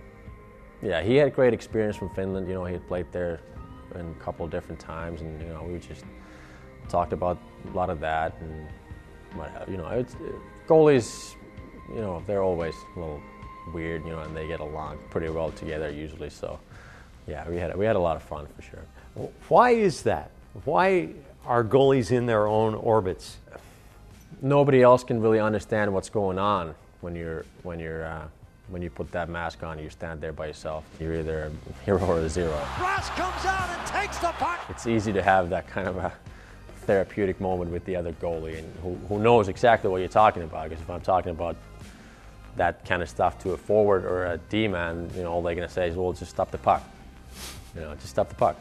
yeah, 0.81 1.01
he 1.01 1.15
had 1.15 1.33
great 1.33 1.53
experience 1.53 1.95
from 1.95 2.09
Finland. 2.09 2.47
You 2.47 2.53
know, 2.53 2.65
he 2.65 2.73
had 2.73 2.87
played 2.87 3.07
there 3.11 3.39
in 3.95 4.09
a 4.09 4.23
couple 4.23 4.47
different 4.47 4.79
times, 4.79 5.21
and 5.21 5.41
you 5.41 5.47
know, 5.49 5.63
we 5.63 5.79
just 5.79 6.05
talked 6.89 7.13
about 7.13 7.37
a 7.71 7.75
lot 7.75 7.89
of 7.89 7.99
that 7.99 8.35
and 8.41 8.67
what 9.33 9.49
have 9.51 9.67
you 9.69 9.77
know. 9.77 9.87
It's, 9.87 10.15
goalies, 10.67 11.35
you 11.89 12.01
know, 12.01 12.21
they're 12.27 12.43
always 12.43 12.75
a 12.95 12.99
little 12.99 13.21
weird, 13.73 14.03
you 14.05 14.11
know, 14.11 14.19
and 14.19 14.35
they 14.35 14.47
get 14.47 14.59
along 14.59 14.99
pretty 15.09 15.29
well 15.29 15.51
together 15.51 15.89
usually. 15.89 16.29
So, 16.29 16.59
yeah, 17.27 17.47
we 17.49 17.57
had 17.57 17.75
we 17.75 17.85
had 17.85 17.95
a 17.95 17.99
lot 17.99 18.15
of 18.15 18.23
fun 18.23 18.47
for 18.55 18.61
sure. 18.61 19.29
Why 19.49 19.71
is 19.71 20.03
that? 20.03 20.29
Why 20.63 21.09
are 21.45 21.63
goalies 21.63 22.11
in 22.11 22.25
their 22.25 22.47
own 22.47 22.75
orbits? 22.75 23.37
Nobody 24.41 24.83
else 24.83 25.03
can 25.03 25.21
really 25.21 25.39
understand 25.39 25.91
what's 25.93 26.09
going 26.09 26.37
on 26.37 26.75
when 27.01 27.15
you're 27.15 27.45
when 27.63 27.79
you're 27.79 28.05
uh, 28.05 28.27
when 28.69 28.81
you 28.81 28.89
put 28.89 29.11
that 29.11 29.29
mask 29.29 29.63
on. 29.63 29.79
You 29.79 29.89
stand 29.89 30.21
there 30.21 30.33
by 30.33 30.47
yourself. 30.47 30.83
You're 30.99 31.15
either 31.15 31.51
a 31.51 31.83
hero 31.83 32.05
or 32.05 32.19
a 32.19 32.29
zero. 32.29 32.57
Rask 32.75 33.15
comes 33.15 33.45
out 33.45 33.69
and 33.69 33.87
takes 33.87 34.17
the 34.19 34.31
puck. 34.33 34.59
It's 34.69 34.87
easy 34.87 35.13
to 35.13 35.21
have 35.21 35.49
that 35.49 35.67
kind 35.67 35.87
of 35.87 35.97
a 35.97 36.11
therapeutic 36.85 37.39
moment 37.41 37.71
with 37.71 37.83
the 37.85 37.95
other 37.95 38.13
goalie 38.13 38.59
and 38.59 38.73
who, 38.81 38.95
who 39.07 39.19
knows 39.19 39.49
exactly 39.49 39.89
what 39.89 39.97
you're 39.97 40.07
talking 40.07 40.43
about. 40.43 40.69
Because 40.69 40.81
if 40.81 40.89
I'm 40.89 41.01
talking 41.01 41.31
about 41.31 41.55
that 42.55 42.85
kind 42.85 43.01
of 43.01 43.09
stuff 43.09 43.37
to 43.39 43.51
a 43.51 43.57
forward 43.57 44.05
or 44.05 44.25
a 44.25 44.37
D 44.49 44.67
man, 44.67 45.09
you 45.15 45.23
know, 45.23 45.31
all 45.31 45.41
they're 45.41 45.55
going 45.55 45.67
to 45.67 45.73
say 45.73 45.89
is, 45.89 45.95
well, 45.95 46.13
just 46.13 46.31
stop 46.31 46.49
the 46.49 46.57
puck. 46.57 46.83
You 47.75 47.81
know, 47.81 47.93
just 47.95 48.09
stop 48.09 48.29
the 48.29 48.35
puck. 48.35 48.57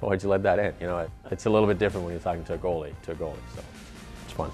Why'd 0.00 0.22
you 0.22 0.28
let 0.28 0.42
that 0.44 0.58
in? 0.58 0.74
You 0.80 0.86
know, 0.86 0.98
it, 0.98 1.10
it's 1.30 1.46
a 1.46 1.50
little 1.50 1.68
bit 1.68 1.78
different 1.78 2.04
when 2.04 2.14
you're 2.14 2.22
talking 2.22 2.44
to 2.44 2.54
a 2.54 2.58
goalie, 2.58 2.94
to 3.02 3.12
a 3.12 3.14
goalie. 3.14 3.36
So 3.54 3.62
it's 4.24 4.32
fun. 4.32 4.50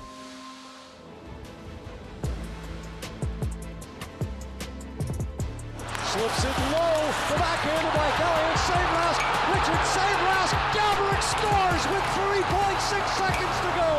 Slips 6.25 6.45
it 6.45 6.62
low. 6.73 7.12
The 7.28 7.37
backhand 7.37 7.87
by 7.93 8.09
Callahan. 8.16 8.57
Save 8.57 8.90
Rask. 8.97 9.21
Richard 9.52 9.85
save 9.85 10.21
Rask. 10.25 10.54
Gaborik 10.73 11.21
scores 11.21 11.85
with 11.93 12.04
3.6 12.16 13.09
seconds 13.19 13.57
to 13.61 13.71
go. 13.76 13.90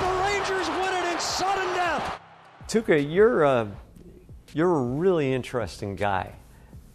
The 0.00 0.10
Rangers 0.24 0.68
win 0.68 0.92
it 1.04 1.12
in 1.12 1.20
sudden 1.20 1.72
death. 1.76 2.20
Tuukka, 2.66 3.14
you're 3.14 3.44
uh, 3.44 3.68
you're 4.52 4.74
a 4.74 4.82
really 4.82 5.32
interesting 5.32 5.94
guy. 5.94 6.34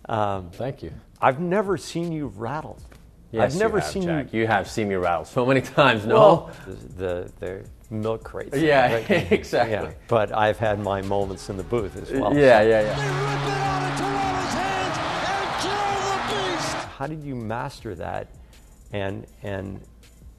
Um, 0.09 0.49
Thank 0.51 0.83
you. 0.83 0.91
I've 1.21 1.39
never 1.39 1.77
seen 1.77 2.11
you 2.11 2.27
rattled. 2.35 2.83
Yes, 3.31 3.53
I've 3.53 3.59
never 3.59 3.77
you 3.77 3.81
have, 3.81 3.91
seen 3.91 4.03
Jack. 4.03 4.33
you. 4.33 4.41
You 4.41 4.47
have 4.47 4.69
seen 4.69 4.89
me 4.89 4.95
rattle 4.95 5.23
so 5.23 5.45
many 5.45 5.61
times. 5.79 6.05
No. 6.05 6.15
Well, 6.15 6.51
the, 6.97 7.31
the 7.39 7.65
milk 7.89 8.25
crates. 8.25 8.57
Yeah, 8.57 8.93
right? 8.93 9.09
exactly. 9.31 9.73
Yeah, 9.73 9.93
but 10.09 10.33
I've 10.33 10.57
had 10.57 10.79
my 10.79 11.01
moments 11.01 11.49
in 11.49 11.55
the 11.55 11.63
booth 11.63 11.95
as 11.95 12.11
well. 12.11 12.33
yeah, 12.35 12.61
yeah, 12.61 12.81
yeah. 12.81 12.95
They 12.95 13.09
rip 13.09 13.41
it 13.47 13.57
out 13.61 13.83
of 13.83 13.99
Toronto's 13.99 14.53
hands 14.53 14.97
and 15.35 15.49
kill 15.61 15.95
the 16.07 16.17
beast. 16.31 16.77
How 16.97 17.07
did 17.07 17.23
you 17.23 17.35
master 17.35 17.93
that, 17.95 18.27
and 18.93 19.27
and 19.43 19.81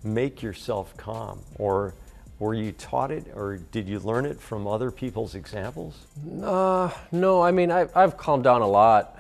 make 0.02 0.40
yourself 0.40 0.96
calm, 0.96 1.42
or 1.58 1.92
were 2.38 2.54
you 2.54 2.72
taught 2.72 3.10
it, 3.10 3.26
or 3.34 3.58
did 3.72 3.88
you 3.88 3.98
learn 3.98 4.24
it 4.24 4.40
from 4.40 4.66
other 4.66 4.90
people's 4.90 5.34
examples? 5.34 6.06
Uh, 6.42 6.90
no, 7.12 7.42
I 7.42 7.50
mean, 7.50 7.70
I've, 7.70 7.94
I've 7.96 8.16
calmed 8.16 8.44
down 8.44 8.62
a 8.62 8.66
lot 8.66 9.18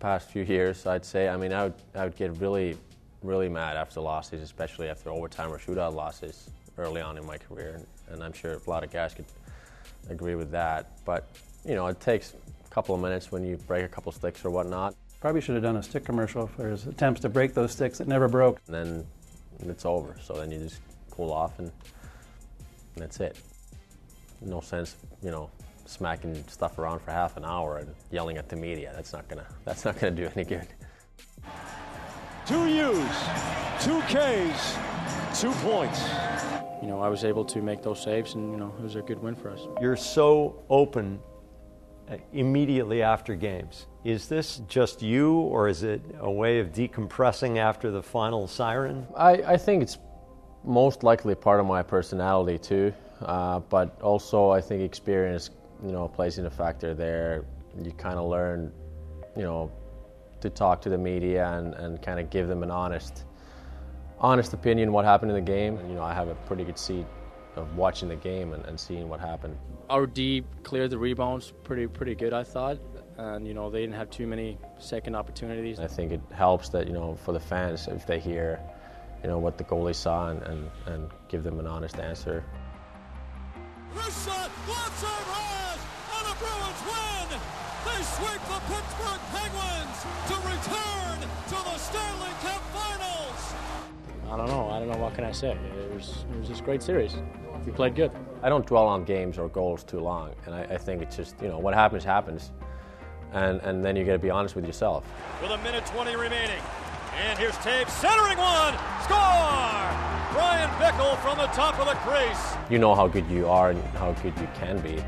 past 0.00 0.30
few 0.30 0.44
years, 0.44 0.86
I'd 0.86 1.04
say. 1.04 1.28
I 1.28 1.36
mean, 1.36 1.52
I 1.52 1.64
would, 1.64 1.74
I 1.94 2.04
would 2.04 2.16
get 2.16 2.36
really, 2.38 2.76
really 3.22 3.48
mad 3.48 3.76
after 3.76 4.00
losses, 4.00 4.42
especially 4.42 4.88
after 4.88 5.10
overtime 5.10 5.52
or 5.52 5.58
shootout 5.58 5.94
losses 5.94 6.50
early 6.78 7.00
on 7.00 7.18
in 7.18 7.24
my 7.26 7.38
career. 7.38 7.74
And, 7.74 7.86
and 8.12 8.22
I'm 8.22 8.32
sure 8.32 8.52
a 8.52 8.70
lot 8.70 8.84
of 8.84 8.90
guys 8.90 9.14
could 9.14 9.26
agree 10.10 10.34
with 10.36 10.50
that. 10.52 11.04
But, 11.04 11.28
you 11.64 11.74
know, 11.74 11.86
it 11.86 12.00
takes 12.00 12.34
a 12.64 12.68
couple 12.68 12.94
of 12.94 13.00
minutes 13.00 13.32
when 13.32 13.44
you 13.44 13.56
break 13.66 13.84
a 13.84 13.88
couple 13.88 14.12
sticks 14.12 14.44
or 14.44 14.50
whatnot. 14.50 14.94
Probably 15.26 15.40
should 15.40 15.56
have 15.56 15.64
done 15.64 15.74
a 15.74 15.82
stick 15.82 16.04
commercial 16.04 16.46
for 16.46 16.68
his 16.68 16.86
attempts 16.86 17.20
to 17.22 17.28
break 17.28 17.52
those 17.52 17.72
sticks 17.72 17.98
that 17.98 18.06
never 18.06 18.28
broke. 18.28 18.60
And 18.68 18.76
then 18.76 19.06
it's 19.68 19.84
over. 19.84 20.16
So 20.22 20.34
then 20.34 20.52
you 20.52 20.60
just 20.60 20.80
cool 21.10 21.32
off 21.32 21.58
and, 21.58 21.72
and 22.94 23.02
that's 23.02 23.18
it. 23.18 23.36
No 24.40 24.60
sense, 24.60 24.94
you 25.24 25.32
know, 25.32 25.50
smacking 25.84 26.44
stuff 26.46 26.78
around 26.78 27.00
for 27.00 27.10
half 27.10 27.36
an 27.36 27.44
hour 27.44 27.78
and 27.78 27.92
yelling 28.12 28.36
at 28.36 28.48
the 28.48 28.54
media. 28.54 28.92
That's 28.94 29.12
not 29.12 29.26
gonna 29.26 29.48
that's 29.64 29.84
not 29.84 29.98
gonna 29.98 30.14
do 30.14 30.30
any 30.36 30.44
good. 30.44 30.68
Two 32.46 32.68
U's, 32.68 33.16
two 33.82 34.00
K's, 34.02 34.76
two 35.34 35.50
points. 35.68 36.04
You 36.80 36.86
know, 36.86 37.00
I 37.00 37.08
was 37.08 37.24
able 37.24 37.44
to 37.46 37.60
make 37.60 37.82
those 37.82 38.00
saves, 38.00 38.34
and 38.34 38.52
you 38.52 38.58
know, 38.58 38.72
it 38.78 38.82
was 38.84 38.94
a 38.94 39.02
good 39.02 39.20
win 39.20 39.34
for 39.34 39.50
us. 39.50 39.66
You're 39.80 39.96
so 39.96 40.62
open 40.70 41.18
immediately 42.32 43.02
after 43.02 43.34
games. 43.34 43.86
Is 44.04 44.28
this 44.28 44.62
just 44.68 45.02
you, 45.02 45.34
or 45.34 45.68
is 45.68 45.82
it 45.82 46.00
a 46.20 46.30
way 46.30 46.60
of 46.60 46.72
decompressing 46.72 47.58
after 47.58 47.90
the 47.90 48.02
final 48.02 48.46
siren? 48.46 49.06
I, 49.16 49.32
I 49.32 49.56
think 49.56 49.82
it's 49.82 49.98
most 50.64 51.02
likely 51.02 51.34
part 51.34 51.60
of 51.60 51.66
my 51.66 51.82
personality 51.82 52.58
too, 52.58 52.92
uh, 53.22 53.60
but 53.60 54.00
also 54.02 54.50
I 54.50 54.60
think 54.60 54.82
experience, 54.82 55.50
you 55.84 55.92
know, 55.92 56.08
plays 56.08 56.38
in 56.38 56.46
a 56.46 56.50
factor 56.50 56.94
there. 56.94 57.44
You 57.82 57.90
kind 57.92 58.18
of 58.18 58.30
learn, 58.30 58.72
you 59.36 59.42
know, 59.42 59.70
to 60.40 60.50
talk 60.50 60.80
to 60.82 60.88
the 60.88 60.98
media 60.98 61.48
and, 61.52 61.74
and 61.74 62.00
kind 62.00 62.20
of 62.20 62.30
give 62.30 62.48
them 62.48 62.62
an 62.62 62.70
honest, 62.70 63.24
honest 64.18 64.52
opinion 64.52 64.92
what 64.92 65.04
happened 65.04 65.30
in 65.30 65.36
the 65.36 65.40
game. 65.40 65.78
And, 65.78 65.88
you 65.90 65.96
know, 65.96 66.02
I 66.02 66.14
have 66.14 66.28
a 66.28 66.34
pretty 66.46 66.64
good 66.64 66.78
seat 66.78 67.06
of 67.56 67.76
watching 67.76 68.08
the 68.08 68.16
game 68.16 68.52
and, 68.52 68.64
and 68.66 68.78
seeing 68.78 69.08
what 69.08 69.20
happened. 69.20 69.56
Our 69.90 70.06
D 70.06 70.44
cleared 70.62 70.90
the 70.90 70.98
rebounds 70.98 71.52
pretty 71.64 71.86
pretty 71.86 72.14
good, 72.14 72.32
I 72.32 72.44
thought, 72.44 72.78
and 73.18 73.46
you 73.46 73.54
know 73.54 73.70
they 73.70 73.80
didn't 73.80 73.96
have 73.96 74.10
too 74.10 74.26
many 74.26 74.58
second 74.78 75.14
opportunities. 75.14 75.80
I 75.80 75.86
think 75.86 76.12
it 76.12 76.20
helps 76.32 76.68
that, 76.70 76.86
you 76.86 76.92
know, 76.92 77.14
for 77.14 77.32
the 77.32 77.40
fans, 77.40 77.88
if 77.88 78.06
they 78.06 78.20
hear, 78.20 78.60
you 79.22 79.28
know, 79.28 79.38
what 79.38 79.58
the 79.58 79.64
goalie 79.64 79.94
saw 79.94 80.28
and, 80.28 80.42
and, 80.42 80.70
and 80.86 81.10
give 81.28 81.42
them 81.42 81.58
an 81.58 81.66
honest 81.66 81.98
answer. 81.98 82.44
Wrist 83.94 84.26
shot, 84.26 84.50
glove 84.66 84.92
save 84.98 85.26
and 86.16 86.26
the 86.28 86.36
Bruins 86.36 86.82
win. 86.84 87.40
They 87.86 88.02
sweep 88.02 88.42
the 88.50 88.60
Pittsburgh 88.68 89.22
Penguins 89.32 89.98
to 90.28 90.34
return 90.42 91.18
to 91.22 91.56
the 91.64 91.78
Stanley 91.78 92.34
Cup 92.42 92.62
Finals. 92.74 93.15
I 94.30 94.36
don't 94.36 94.48
know. 94.48 94.68
I 94.70 94.78
don't 94.78 94.88
know 94.88 94.98
what 94.98 95.14
can 95.14 95.24
I 95.24 95.32
say. 95.32 95.52
It 95.52 95.94
was 95.94 96.24
it 96.32 96.38
was 96.38 96.48
just 96.48 96.60
a 96.60 96.64
great 96.64 96.82
series. 96.82 97.14
We 97.64 97.72
played 97.72 97.94
good. 97.94 98.10
I 98.42 98.48
don't 98.48 98.66
dwell 98.66 98.86
on 98.86 99.04
games 99.04 99.38
or 99.38 99.48
goals 99.48 99.84
too 99.84 100.00
long, 100.00 100.34
and 100.46 100.54
I, 100.54 100.62
I 100.62 100.78
think 100.78 101.02
it's 101.02 101.16
just 101.16 101.40
you 101.40 101.48
know 101.48 101.58
what 101.58 101.74
happens 101.74 102.04
happens, 102.04 102.50
and 103.32 103.60
and 103.62 103.84
then 103.84 103.96
you 103.96 104.04
got 104.04 104.12
to 104.12 104.18
be 104.18 104.30
honest 104.30 104.56
with 104.56 104.66
yourself. 104.66 105.04
With 105.40 105.50
a 105.50 105.58
minute 105.58 105.86
20 105.86 106.16
remaining. 106.16 106.60
And 107.18 107.38
here's 107.38 107.54
Toews 107.56 107.88
centering 107.88 108.36
one. 108.36 108.74
Score! 109.04 110.16
Bryan 110.34 110.68
Bickell 110.78 111.16
from 111.22 111.38
the 111.38 111.46
top 111.46 111.78
of 111.78 111.86
the 111.86 111.94
crease. 112.04 112.54
You 112.68 112.78
know 112.78 112.94
how 112.94 113.08
good 113.08 113.26
you 113.30 113.48
are 113.48 113.70
and 113.70 113.82
how 113.96 114.12
good 114.22 114.38
you 114.38 114.48
can 114.56 114.80
be, 114.80 115.02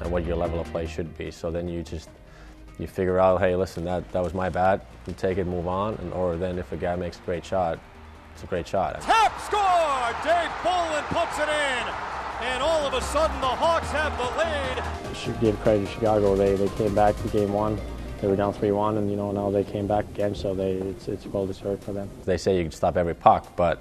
and 0.00 0.10
what 0.10 0.24
your 0.24 0.36
level 0.36 0.60
of 0.60 0.66
play 0.72 0.86
should 0.86 1.16
be. 1.16 1.30
So 1.30 1.50
then 1.50 1.68
you 1.68 1.82
just 1.82 2.08
you 2.78 2.86
figure 2.86 3.20
out, 3.20 3.40
hey, 3.40 3.54
listen, 3.54 3.84
that 3.84 4.10
that 4.12 4.24
was 4.24 4.34
my 4.34 4.48
bad. 4.48 4.80
You 5.06 5.12
take 5.12 5.38
it, 5.38 5.46
move 5.46 5.68
on, 5.68 5.94
and 5.96 6.12
or 6.14 6.36
then 6.36 6.58
if 6.58 6.72
a 6.72 6.76
guy 6.76 6.96
makes 6.96 7.18
a 7.18 7.22
great 7.22 7.44
shot, 7.44 7.78
it's 8.32 8.42
a 8.42 8.46
great 8.46 8.66
shot. 8.66 9.00
Tap 9.02 9.40
score! 9.40 10.12
Dave 10.24 10.50
Bolland 10.64 11.06
puts 11.06 11.38
it 11.38 11.48
in. 11.48 11.94
And 12.42 12.62
all 12.62 12.84
of 12.84 12.92
a 12.94 13.00
sudden, 13.00 13.40
the 13.40 13.46
Hawks 13.46 13.90
have 13.90 14.16
the 14.18 14.24
lead. 14.36 14.82
You 15.08 15.14
should 15.14 15.40
give 15.40 15.60
credit 15.60 15.86
to 15.86 15.92
Chicago. 15.92 16.34
They 16.34 16.56
they 16.56 16.68
came 16.70 16.94
back 16.94 17.14
in 17.24 17.30
game 17.30 17.52
one. 17.52 17.78
They 18.20 18.26
were 18.28 18.36
down 18.36 18.52
three 18.52 18.72
one, 18.72 18.96
and 18.98 19.08
you 19.10 19.16
know 19.16 19.30
now 19.30 19.50
they 19.50 19.62
came 19.62 19.86
back 19.86 20.06
again. 20.06 20.34
So 20.34 20.54
they 20.54 20.72
it's 20.72 21.06
it's 21.06 21.26
well 21.26 21.46
deserved 21.46 21.84
for 21.84 21.92
them. 21.92 22.08
They 22.24 22.36
say 22.36 22.56
you 22.56 22.64
can 22.64 22.72
stop 22.72 22.96
every 22.96 23.14
puck, 23.14 23.54
but 23.54 23.80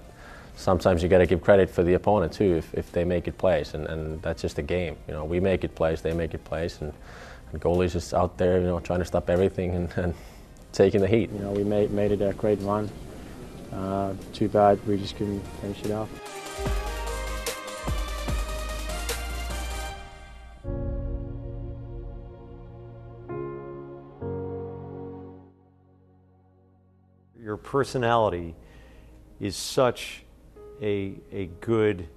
sometimes 0.55 1.01
you 1.01 1.09
got 1.09 1.19
to 1.19 1.25
give 1.25 1.41
credit 1.41 1.71
for 1.71 1.81
the 1.81 1.95
opponent 1.95 2.33
too 2.33 2.57
if, 2.57 2.73
if 2.75 2.91
they 2.91 3.03
make 3.03 3.27
it 3.27 3.37
plays, 3.37 3.73
and, 3.73 3.87
and 3.87 4.21
that's 4.21 4.43
just 4.43 4.59
a 4.59 4.61
game. 4.61 4.95
You 5.07 5.15
know, 5.15 5.25
we 5.25 5.39
make 5.39 5.63
it 5.63 5.73
plays, 5.73 6.01
they 6.01 6.13
make 6.13 6.35
it 6.35 6.43
plays, 6.43 6.81
and 6.81 6.93
And 7.51 7.61
goalies 7.61 7.93
just 7.93 8.13
out 8.13 8.37
there, 8.37 8.61
you 8.61 8.67
know, 8.67 8.79
trying 8.79 8.99
to 8.99 9.05
stop 9.05 9.29
everything 9.29 9.75
and, 9.75 9.89
and 9.97 10.13
taking 10.71 11.01
the 11.01 11.07
heat. 11.07 11.29
You 11.33 11.39
know, 11.39 11.51
we 11.51 11.63
made 11.63 11.91
made 11.91 12.11
it 12.11 12.21
a 12.21 12.33
great 12.33 12.59
run. 12.61 12.89
Uh, 13.73 14.13
too 14.33 14.49
bad 14.49 14.85
we 14.85 14.97
just 14.97 15.15
couldn't 15.15 15.41
finish 15.61 15.81
it 15.83 15.91
off. 15.91 16.09
Your 27.41 27.57
personality 27.57 28.55
is 29.39 29.55
such 29.55 30.23
a, 30.81 31.15
a 31.31 31.45
good 31.61 32.07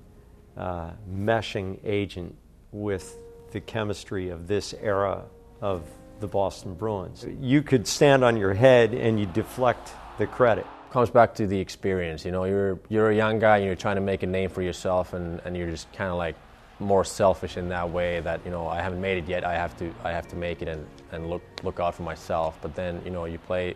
uh, 0.56 0.90
meshing 1.11 1.78
agent 1.84 2.37
with 2.73 3.16
the 3.52 3.61
chemistry 3.61 4.30
of 4.30 4.46
this 4.49 4.75
era 4.82 5.25
of 5.61 5.82
the 6.20 6.26
Boston 6.26 6.75
Bruins. 6.75 7.25
You 7.40 7.62
could 7.62 7.87
stand 7.87 8.25
on 8.25 8.37
your 8.37 8.54
head 8.54 8.94
and 8.94 9.18
you 9.18 9.26
deflect 9.26 9.92
the 10.18 10.26
credit. 10.26 10.66
Comes 10.95 11.11
back 11.11 11.35
to 11.35 11.45
the 11.49 11.59
experience. 11.59 12.25
You 12.25 12.31
know, 12.31 12.45
you're 12.45 12.79
you're 12.89 13.11
a 13.11 13.17
young 13.17 13.41
guy 13.41 13.57
and 13.57 13.67
you're 13.67 13.75
trying 13.75 13.97
to 13.97 14.01
make 14.01 14.23
a 14.23 14.29
name 14.29 14.49
for 14.49 14.63
yourself, 14.63 15.13
and, 15.13 15.41
and 15.45 15.57
you're 15.57 15.69
just 15.69 15.93
kind 15.93 16.09
of 16.09 16.19
like 16.19 16.37
more 16.79 17.05
selfish 17.05 17.57
in 17.57 17.69
that 17.71 17.91
way. 17.91 18.21
That 18.21 18.41
you 18.45 18.53
know, 18.53 18.69
I 18.69 18.81
haven't 18.81 19.01
made 19.01 19.19
it 19.19 19.27
yet. 19.27 19.43
I 19.43 19.55
have 19.55 19.77
to 19.79 19.93
I 20.05 20.13
have 20.13 20.29
to 20.29 20.37
make 20.37 20.63
it 20.63 20.69
and, 20.69 20.87
and 21.11 21.29
look 21.29 21.43
look 21.65 21.81
out 21.81 21.97
for 21.97 22.05
myself. 22.05 22.61
But 22.63 22.77
then 22.77 23.03
you 23.05 23.11
know, 23.11 23.25
you 23.25 23.39
play 23.39 23.75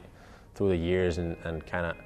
through 0.54 0.68
the 0.68 0.76
years 0.76 1.18
and, 1.18 1.36
and 1.42 1.66
kind 1.66 1.86
of 1.86 1.96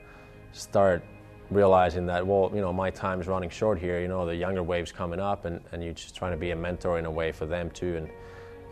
start 0.53 1.05
realizing 1.51 2.07
that 2.07 2.27
well, 2.27 2.51
you 2.55 2.63
know, 2.63 2.73
my 2.73 2.89
time 2.89 3.21
is 3.21 3.27
running 3.27 3.51
short 3.51 3.79
here. 3.79 4.01
You 4.01 4.09
know, 4.09 4.25
the 4.25 4.35
younger 4.35 4.63
waves 4.63 4.93
coming 4.93 5.21
up, 5.21 5.45
and, 5.45 5.61
and 5.73 5.85
you're 5.85 5.93
just 5.93 6.17
trying 6.17 6.33
to 6.33 6.39
be 6.39 6.53
a 6.53 6.57
mentor 6.57 6.99
in 6.99 7.05
a 7.05 7.11
way 7.11 7.33
for 7.33 7.45
them 7.45 7.71
too, 7.73 7.97
and 7.99 8.09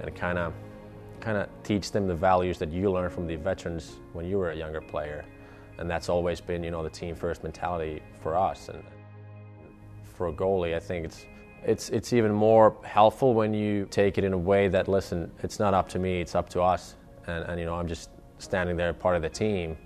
and 0.01 0.17
kind 0.17 0.39
of 0.39 0.55
kind 1.21 1.37
of 1.37 1.51
teach 1.65 1.93
them 1.93 2.07
the 2.07 2.15
values 2.15 2.59
that 2.59 2.73
you 2.73 2.91
learned 2.91 3.13
from 3.13 3.27
the 3.27 3.37
veterans 3.37 3.99
when 4.15 4.25
you 4.25 4.39
were 4.39 4.53
a 4.53 4.57
younger 4.57 4.81
player 4.81 5.23
and 5.81 5.91
that's 5.91 6.09
always 6.09 6.41
been 6.41 6.63
you 6.63 6.71
know 6.71 6.83
the 6.85 6.91
team 6.91 7.15
first 7.17 7.43
mentality 7.43 8.01
for 8.23 8.37
us. 8.37 8.69
And 8.69 8.85
for 10.05 10.29
a 10.29 10.33
goalie 10.33 10.75
i 10.77 10.79
think 10.79 11.07
it's 11.07 11.25
it's 11.65 11.89
it's 11.89 12.13
even 12.13 12.31
more 12.31 12.77
helpful 12.85 13.33
when 13.33 13.55
you 13.55 13.87
take 13.91 14.19
it 14.19 14.25
in 14.25 14.35
a 14.35 14.39
way 14.39 14.69
that 14.69 14.87
listen 14.87 15.31
it's 15.43 15.59
not 15.59 15.73
up 15.73 15.89
to 15.89 15.99
me 15.99 16.21
it's 16.21 16.35
up 16.35 16.49
to 16.51 16.61
us. 16.61 16.95
And, 17.27 17.45
and 17.45 17.59
you 17.59 17.67
know 17.67 17.75
i'm 17.75 17.89
just 17.89 18.11
standing 18.39 18.77
there 18.77 18.93
part 18.93 19.17
of 19.17 19.23
the 19.23 19.29
team. 19.29 19.77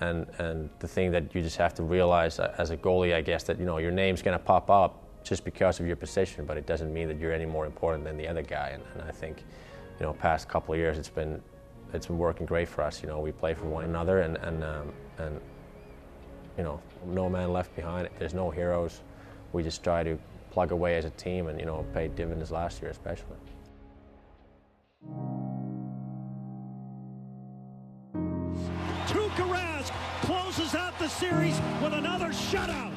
And 0.00 0.26
and 0.38 0.70
the 0.78 0.88
thing 0.88 1.10
that 1.12 1.34
you 1.34 1.42
just 1.42 1.56
have 1.56 1.74
to 1.74 1.82
realize 1.82 2.38
as 2.38 2.70
a 2.70 2.76
goalie 2.76 3.14
i 3.14 3.20
guess 3.20 3.42
that 3.44 3.58
you 3.58 3.66
know 3.66 3.78
your 3.78 3.90
name's 3.90 4.22
going 4.22 4.38
to 4.38 4.44
pop 4.44 4.70
up 4.70 5.02
just 5.24 5.44
because 5.44 5.80
of 5.80 5.86
your 5.86 5.96
position 5.96 6.46
but 6.46 6.56
it 6.56 6.66
doesn't 6.66 6.92
mean 6.92 7.08
that 7.08 7.18
you're 7.18 7.32
any 7.32 7.46
more 7.46 7.66
important 7.66 8.04
than 8.04 8.16
the 8.16 8.28
other 8.28 8.42
guy. 8.42 8.68
And, 8.68 8.82
and 8.94 9.02
i 9.02 9.10
think 9.10 9.42
you 9.98 10.06
know 10.06 10.12
past 10.12 10.48
couple 10.48 10.74
of 10.74 10.78
years 10.78 10.98
it's 10.98 11.08
been 11.08 11.42
it's 11.92 12.06
been 12.06 12.18
working 12.18 12.46
great 12.46 12.68
for 12.68 12.82
us. 12.82 13.02
You 13.02 13.08
know, 13.08 13.20
we 13.20 13.32
play 13.32 13.54
for 13.54 13.66
one 13.66 13.84
another, 13.84 14.20
and 14.20 14.36
and 14.38 14.62
um, 14.62 14.92
and 15.18 15.40
you 16.56 16.64
know, 16.64 16.80
no 17.06 17.28
man 17.28 17.52
left 17.52 17.74
behind. 17.76 18.08
There's 18.18 18.34
no 18.34 18.50
heroes. 18.50 19.00
We 19.52 19.62
just 19.62 19.84
try 19.84 20.02
to 20.02 20.18
plug 20.50 20.72
away 20.72 20.96
as 20.96 21.04
a 21.04 21.10
team, 21.10 21.48
and 21.48 21.60
you 21.60 21.66
know, 21.66 21.84
pay 21.92 22.08
dividends 22.08 22.50
last 22.50 22.80
year 22.80 22.90
especially. 22.90 23.36
Tuukka 29.06 29.46
Rask 29.48 29.92
closes 30.22 30.74
out 30.74 30.98
the 30.98 31.08
series 31.08 31.60
with 31.82 31.92
another 31.92 32.28
shutout. 32.28 32.94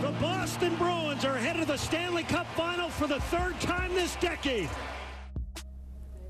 The 0.00 0.12
Boston 0.20 0.74
Bruins 0.76 1.24
are 1.24 1.36
headed 1.36 1.62
to 1.62 1.68
the 1.68 1.76
Stanley 1.76 2.22
Cup 2.22 2.46
Final 2.56 2.88
for 2.88 3.06
the 3.06 3.20
third 3.20 3.58
time 3.60 3.92
this 3.94 4.16
decade. 4.16 4.68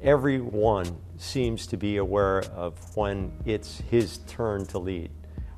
Everyone 0.02 0.96
seems 1.16 1.66
to 1.68 1.76
be 1.76 1.96
aware 1.96 2.40
of 2.54 2.74
when 2.96 3.32
it's 3.46 3.80
his 3.90 4.18
turn 4.26 4.66
to 4.66 4.78
lead. 4.78 5.10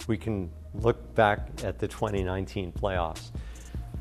We 0.06 0.16
can 0.16 0.50
look 0.74 1.14
back 1.14 1.48
at 1.64 1.78
the 1.78 1.88
2019 1.88 2.72
playoffs. 2.72 3.30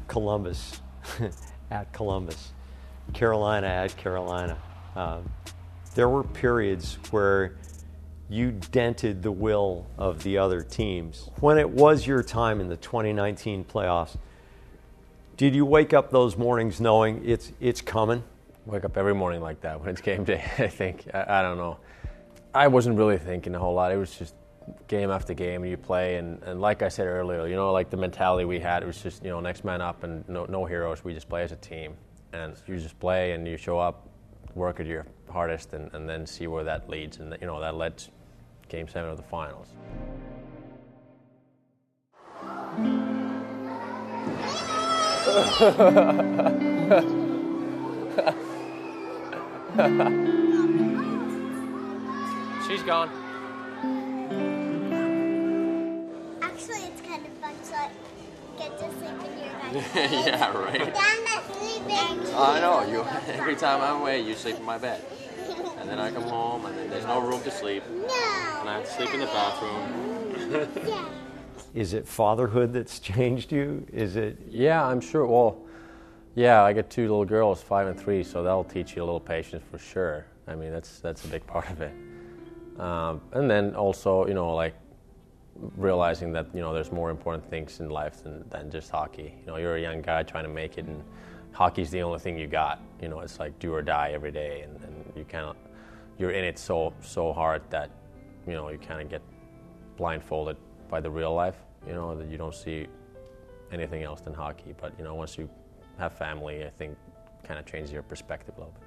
Columbus 0.08 0.80
at 1.72 1.92
Columbus, 1.92 2.54
Carolina 3.14 3.68
at 3.68 3.98
Carolina. 3.98 4.58
Um, 4.96 5.30
there 5.96 6.08
were 6.08 6.24
periods 6.24 6.98
where 7.10 7.56
you 8.30 8.52
dented 8.52 9.24
the 9.24 9.32
will 9.32 9.88
of 9.98 10.22
the 10.24 10.38
other 10.38 10.62
teams. 10.62 11.30
When 11.40 11.58
it 11.58 11.70
was 11.70 12.06
your 12.06 12.22
time 12.22 12.62
in 12.62 12.68
the 12.68 12.78
2019 12.78 13.66
playoffs, 13.66 14.18
did 15.36 15.56
you 15.56 15.66
wake 15.66 15.94
up 15.94 16.12
those 16.12 16.38
mornings 16.38 16.80
knowing 16.80 17.22
it's 17.26 17.52
it's 17.60 17.82
coming? 17.82 18.24
Wake 18.68 18.84
up 18.84 18.98
every 18.98 19.16
morning 19.16 19.40
like 19.40 19.62
that 19.62 19.80
when 19.80 19.88
it's 19.88 20.02
game 20.02 20.26
day. 20.26 20.44
I 20.58 20.68
think 20.68 21.06
I, 21.14 21.40
I 21.40 21.42
don't 21.42 21.58
know. 21.58 21.80
I 22.54 22.68
wasn't 22.68 22.98
really 22.98 23.18
thinking 23.18 23.56
a 23.56 23.60
whole 23.60 23.74
lot. 23.74 23.94
It 23.94 23.98
was 23.98 24.14
just 24.18 24.36
game 24.90 25.10
after 25.10 25.34
game, 25.34 25.62
and 25.62 25.72
you 25.72 25.78
play. 25.78 26.18
And, 26.18 26.44
and 26.44 26.60
like 26.60 26.82
I 26.82 26.90
said 26.90 27.08
earlier, 27.08 27.48
you 27.48 27.56
know, 27.56 27.72
like 27.72 27.90
the 27.90 27.96
mentality 27.96 28.44
we 28.44 28.60
had, 28.60 28.84
it 28.84 28.86
was 28.86 29.02
just 29.02 29.24
you 29.24 29.30
know 29.30 29.40
next 29.40 29.64
man 29.64 29.80
up 29.80 30.04
and 30.04 30.28
no, 30.28 30.44
no 30.46 30.66
heroes. 30.66 31.02
We 31.06 31.14
just 31.14 31.30
play 31.30 31.44
as 31.44 31.54
a 31.54 31.56
team, 31.56 31.96
and 32.34 32.62
you 32.68 32.78
just 32.78 33.00
play 33.00 33.32
and 33.32 33.48
you 33.48 33.56
show 33.56 33.80
up, 33.80 34.06
work 34.54 34.82
at 34.82 34.86
your 34.86 35.06
hardest, 35.32 35.72
and, 35.72 35.90
and 35.94 36.10
then 36.10 36.26
see 36.26 36.48
where 36.48 36.66
that 36.66 36.90
leads. 36.90 37.20
And 37.20 37.38
you 37.40 37.48
know 37.48 37.62
that 37.62 37.76
led 37.76 38.04
game 38.68 38.90
seven 38.90 39.10
of 39.10 39.16
the 39.16 39.24
finals. 39.24 39.68
She's 52.68 52.82
gone. 52.82 53.12
Actually, 56.42 56.82
it's 56.88 57.02
kind 57.02 57.24
of 57.24 57.32
fun 57.34 57.54
to 57.64 57.72
like, 57.74 57.92
get 58.58 58.76
to 58.80 58.90
sleep 58.98 59.22
in 59.22 59.38
your 59.38 59.54
bed. 59.54 59.86
yeah, 60.26 60.52
right. 60.58 60.82
I'm 60.82 61.44
sleeping. 61.54 62.34
I 62.36 62.60
know 62.60 62.82
you. 62.90 63.06
Every 63.34 63.56
time 63.56 63.82
I'm 63.82 64.02
away, 64.02 64.20
you 64.20 64.34
sleep 64.34 64.56
in 64.58 64.64
my 64.64 64.80
bed, 64.80 65.06
and 65.78 65.88
then 65.88 66.00
I 66.00 66.10
come 66.10 66.24
home, 66.24 66.66
and 66.66 66.76
then 66.76 66.90
there's 66.90 67.06
no 67.06 67.20
room 67.22 67.44
to 67.44 67.52
sleep, 67.52 67.84
No. 67.88 68.08
and 68.62 68.68
I 68.68 68.80
have 68.80 68.86
to 68.86 68.92
sleep 68.92 69.14
in 69.14 69.20
the 69.20 69.28
bathroom. 69.28 70.72
Yeah. 70.88 71.06
Is 71.76 71.94
it 71.94 72.08
fatherhood 72.08 72.74
that's 72.74 72.98
changed 73.14 73.52
you? 73.52 73.86
Is 73.94 74.16
it 74.16 74.40
Yeah, 74.50 74.84
I'm 74.84 75.02
sure. 75.02 75.28
Well, 75.28 75.60
yeah, 76.38 76.62
I 76.62 76.72
got 76.72 76.92
two 76.92 77.02
little 77.02 77.26
girls, 77.26 77.64
five 77.64 77.88
and 77.88 78.00
three, 78.00 78.24
so 78.24 78.44
that'll 78.44 78.64
teach 78.64 78.96
you 78.96 79.02
a 79.02 79.06
little 79.06 79.20
patience 79.20 79.64
for 79.72 79.80
sure. 79.80 80.28
I 80.48 80.54
mean, 80.54 80.72
that's 80.72 81.00
that's 81.00 81.26
a 81.26 81.28
big 81.28 81.46
part 81.48 81.68
of 81.72 81.82
it. 81.82 81.92
Um, 82.80 83.22
and 83.32 83.50
then 83.50 83.74
also, 83.74 84.28
you 84.28 84.36
know, 84.36 84.54
like 84.54 84.76
realizing 85.76 86.32
that 86.34 86.46
you 86.54 86.62
know 86.62 86.76
there's 86.76 86.92
more 86.92 87.10
important 87.10 87.50
things 87.50 87.80
in 87.80 87.90
life 87.90 88.22
than, 88.22 88.48
than 88.50 88.70
just 88.70 88.92
hockey. 88.92 89.34
You 89.40 89.48
know, 89.48 89.58
you're 89.58 89.78
a 89.78 89.82
young 89.82 90.04
guy 90.04 90.22
trying 90.22 90.44
to 90.44 90.50
make 90.52 90.78
it, 90.78 90.86
and 90.86 91.04
hockey's 91.54 91.90
the 91.90 92.04
only 92.04 92.20
thing 92.20 92.38
you 92.38 92.46
got. 92.46 92.82
You 93.02 93.08
know, 93.08 93.22
it's 93.22 93.40
like 93.40 93.58
do 93.58 93.74
or 93.74 93.82
die 93.82 94.12
every 94.14 94.32
day, 94.32 94.62
and, 94.62 94.80
and 94.84 95.12
you 95.16 95.26
kind 95.26 95.46
of 95.46 95.56
you're 96.20 96.30
in 96.30 96.44
it 96.44 96.60
so 96.60 96.94
so 97.02 97.34
hard 97.34 97.64
that 97.72 97.90
you 98.46 98.54
know 98.54 98.70
you 98.70 98.78
kind 98.78 99.02
of 99.02 99.10
get 99.10 99.24
blindfolded 99.98 100.58
by 100.88 101.02
the 101.02 101.10
real 101.10 101.34
life. 101.34 101.58
You 101.88 101.94
know 101.94 102.16
that 102.16 102.28
you 102.28 102.38
don't 102.38 102.54
see 102.54 102.86
anything 103.72 104.04
else 104.04 104.22
than 104.22 104.36
hockey. 104.36 104.76
But 104.80 104.94
you 105.00 105.04
know, 105.04 105.16
once 105.16 105.36
you 105.36 105.50
have 105.98 106.14
family, 106.14 106.64
I 106.66 106.70
think 106.70 106.98
kind 107.44 107.60
of 107.60 107.66
changes 107.66 107.92
your 107.92 108.04
perspective 108.04 108.56
a 108.58 108.60
little 108.60 108.74
bit. 108.74 108.84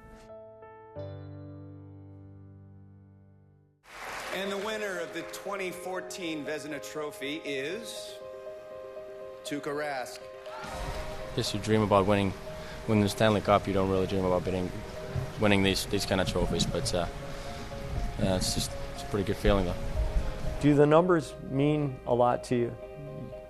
And 4.35 4.51
the 4.51 4.57
winner 4.57 4.99
of 4.99 5.13
the 5.13 5.21
2014 5.33 6.45
Vezina 6.45 6.81
Trophy 6.81 7.41
is 7.43 8.15
Tuukka 9.43 9.63
Rask. 9.65 10.19
Yes, 11.35 11.53
you 11.53 11.59
dream 11.59 11.81
about 11.81 12.05
winning, 12.05 12.31
winning 12.87 13.03
the 13.03 13.09
Stanley 13.09 13.41
Cup. 13.41 13.67
You 13.67 13.73
don't 13.73 13.89
really 13.89 14.07
dream 14.07 14.23
about 14.23 14.45
winning, 14.45 14.71
winning 15.39 15.63
these 15.63 15.85
these 15.87 16.05
kind 16.05 16.21
of 16.21 16.29
trophies. 16.29 16.65
But 16.65 16.93
uh, 16.93 17.07
yeah, 18.21 18.35
it's 18.37 18.53
just 18.53 18.71
it's 18.93 19.03
a 19.03 19.05
pretty 19.07 19.25
good 19.25 19.37
feeling 19.37 19.65
though. 19.65 19.75
do 20.61 20.75
the 20.75 20.85
numbers 20.85 21.33
mean 21.49 21.97
a 22.07 22.13
lot 22.13 22.43
to 22.45 22.55
you? 22.55 22.77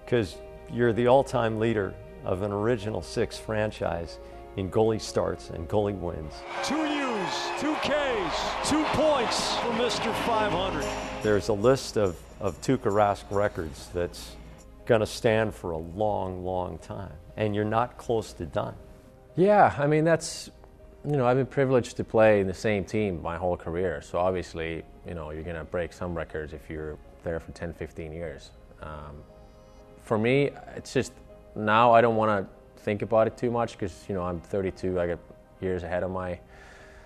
Because 0.04 0.36
you're 0.71 0.93
the 0.93 1.08
all-time 1.08 1.60
leader 1.60 1.93
of 2.25 2.41
an 2.41 2.51
original 2.51 3.01
six 3.01 3.38
franchise 3.38 4.19
in 4.57 4.69
goalie 4.69 5.01
starts 5.01 5.49
and 5.49 5.67
goalie 5.67 5.97
wins. 5.97 6.34
Two 6.63 6.75
U's, 6.75 7.34
two 7.60 7.75
K's, 7.81 8.69
two 8.69 8.84
points 8.93 9.55
for 9.57 9.71
Mr. 9.71 10.13
500. 10.25 10.86
There's 11.23 11.49
a 11.49 11.53
list 11.53 11.97
of, 11.97 12.17
of 12.39 12.60
Tuukka 12.62 12.91
Rask 12.91 13.23
records 13.31 13.89
that's 13.93 14.36
going 14.86 15.01
to 15.01 15.07
stand 15.07 15.55
for 15.55 15.71
a 15.71 15.77
long, 15.77 16.43
long 16.43 16.77
time, 16.79 17.13
and 17.38 17.55
you're 17.55 17.63
not 17.63 17.97
close 17.97 18.34
to 18.34 18.45
done. 18.45 18.75
Yeah, 19.36 19.73
I 19.77 19.88
mean 19.88 20.03
that's 20.03 20.49
you 21.05 21.15
know 21.15 21.25
I've 21.25 21.38
been 21.38 21.45
privileged 21.45 21.97
to 21.97 22.03
play 22.03 22.41
in 22.41 22.47
the 22.47 22.53
same 22.53 22.84
team 22.84 23.21
my 23.21 23.38
whole 23.38 23.55
career. 23.55 24.01
So 24.01 24.19
obviously 24.19 24.84
you 25.07 25.13
know 25.13 25.31
you're 25.31 25.43
gonna 25.43 25.63
break 25.63 25.93
some 25.93 26.13
records 26.13 26.51
if 26.53 26.69
you're 26.69 26.97
there 27.23 27.39
for 27.39 27.51
10, 27.51 27.73
15 27.73 28.12
years. 28.12 28.51
Um, 28.81 29.23
for 30.03 30.17
me, 30.17 30.49
it's 30.75 30.93
just 30.93 31.13
now 31.56 31.94
I 31.94 32.02
don't 32.02 32.16
want 32.16 32.48
to 32.48 32.82
think 32.82 33.02
about 33.02 33.28
it 33.28 33.38
too 33.38 33.52
much 33.52 33.74
because 33.74 34.06
you 34.08 34.16
know 34.16 34.24
I'm 34.24 34.40
32. 34.40 35.00
I 35.00 35.08
got 35.08 35.20
years 35.60 35.84
ahead 35.84 36.04
of 36.04 36.12
my 36.12 36.40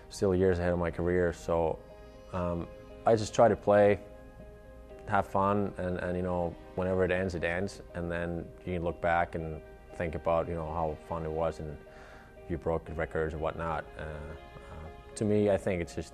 still 0.09 0.35
years 0.35 0.59
ahead 0.59 0.71
of 0.71 0.79
my 0.79 0.91
career. 0.91 1.33
So 1.33 1.77
um, 2.33 2.67
I 3.05 3.15
just 3.15 3.33
try 3.33 3.47
to 3.47 3.55
play, 3.55 3.99
have 5.07 5.27
fun, 5.27 5.73
and, 5.77 5.97
and 5.97 6.15
you 6.15 6.23
know 6.23 6.55
whenever 6.75 7.03
it 7.03 7.11
ends, 7.11 7.35
it 7.35 7.43
ends, 7.43 7.81
and 7.93 8.11
then 8.11 8.45
you 8.65 8.73
can 8.73 8.83
look 8.83 8.99
back 9.01 9.35
and 9.35 9.61
think 9.95 10.15
about 10.15 10.47
you 10.47 10.55
know 10.55 10.67
how 10.67 10.97
fun 11.07 11.23
it 11.23 11.31
was 11.31 11.59
and 11.59 11.77
you 12.49 12.57
broke 12.57 12.87
records 12.95 13.33
and 13.33 13.41
whatnot. 13.41 13.85
Uh, 13.97 14.03
uh, 14.03 14.87
to 15.15 15.25
me, 15.25 15.49
I 15.49 15.57
think 15.57 15.81
it's 15.81 15.95
just 15.95 16.13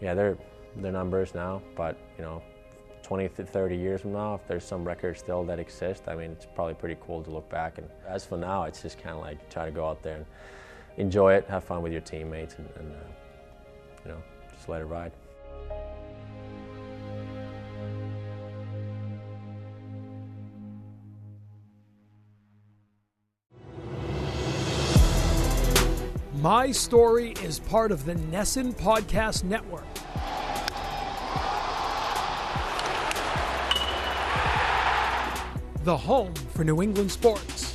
yeah, 0.00 0.14
they're 0.14 0.36
they're 0.76 0.92
numbers 0.92 1.34
now, 1.34 1.62
but 1.76 1.96
you 2.16 2.24
know. 2.24 2.42
20 3.08 3.26
to 3.30 3.42
30 3.42 3.74
years 3.74 4.02
from 4.02 4.12
now, 4.12 4.34
if 4.34 4.46
there's 4.46 4.62
some 4.62 4.84
records 4.84 5.20
still 5.20 5.42
that 5.42 5.58
exist, 5.58 6.02
I 6.08 6.14
mean, 6.14 6.32
it's 6.32 6.44
probably 6.44 6.74
pretty 6.74 6.98
cool 7.00 7.22
to 7.22 7.30
look 7.30 7.48
back. 7.48 7.78
And 7.78 7.88
as 8.06 8.26
for 8.26 8.36
now, 8.36 8.64
it's 8.64 8.82
just 8.82 9.02
kind 9.02 9.16
of 9.16 9.22
like 9.22 9.48
try 9.48 9.64
to 9.64 9.70
go 9.70 9.88
out 9.88 10.02
there 10.02 10.16
and 10.16 10.26
enjoy 10.98 11.32
it, 11.32 11.46
have 11.48 11.64
fun 11.64 11.80
with 11.80 11.90
your 11.90 12.02
teammates, 12.02 12.56
and, 12.56 12.68
and 12.78 12.92
uh, 12.92 12.96
you 14.04 14.10
know, 14.10 14.22
just 14.54 14.68
let 14.68 14.82
it 14.82 14.84
ride. 14.84 15.12
My 26.34 26.70
Story 26.72 27.32
is 27.42 27.58
part 27.58 27.90
of 27.90 28.04
the 28.04 28.16
NESN 28.16 28.74
Podcast 28.74 29.44
Network. 29.44 29.97
The 35.84 35.96
home 35.96 36.34
for 36.34 36.64
New 36.64 36.82
England 36.82 37.10
sports. 37.10 37.67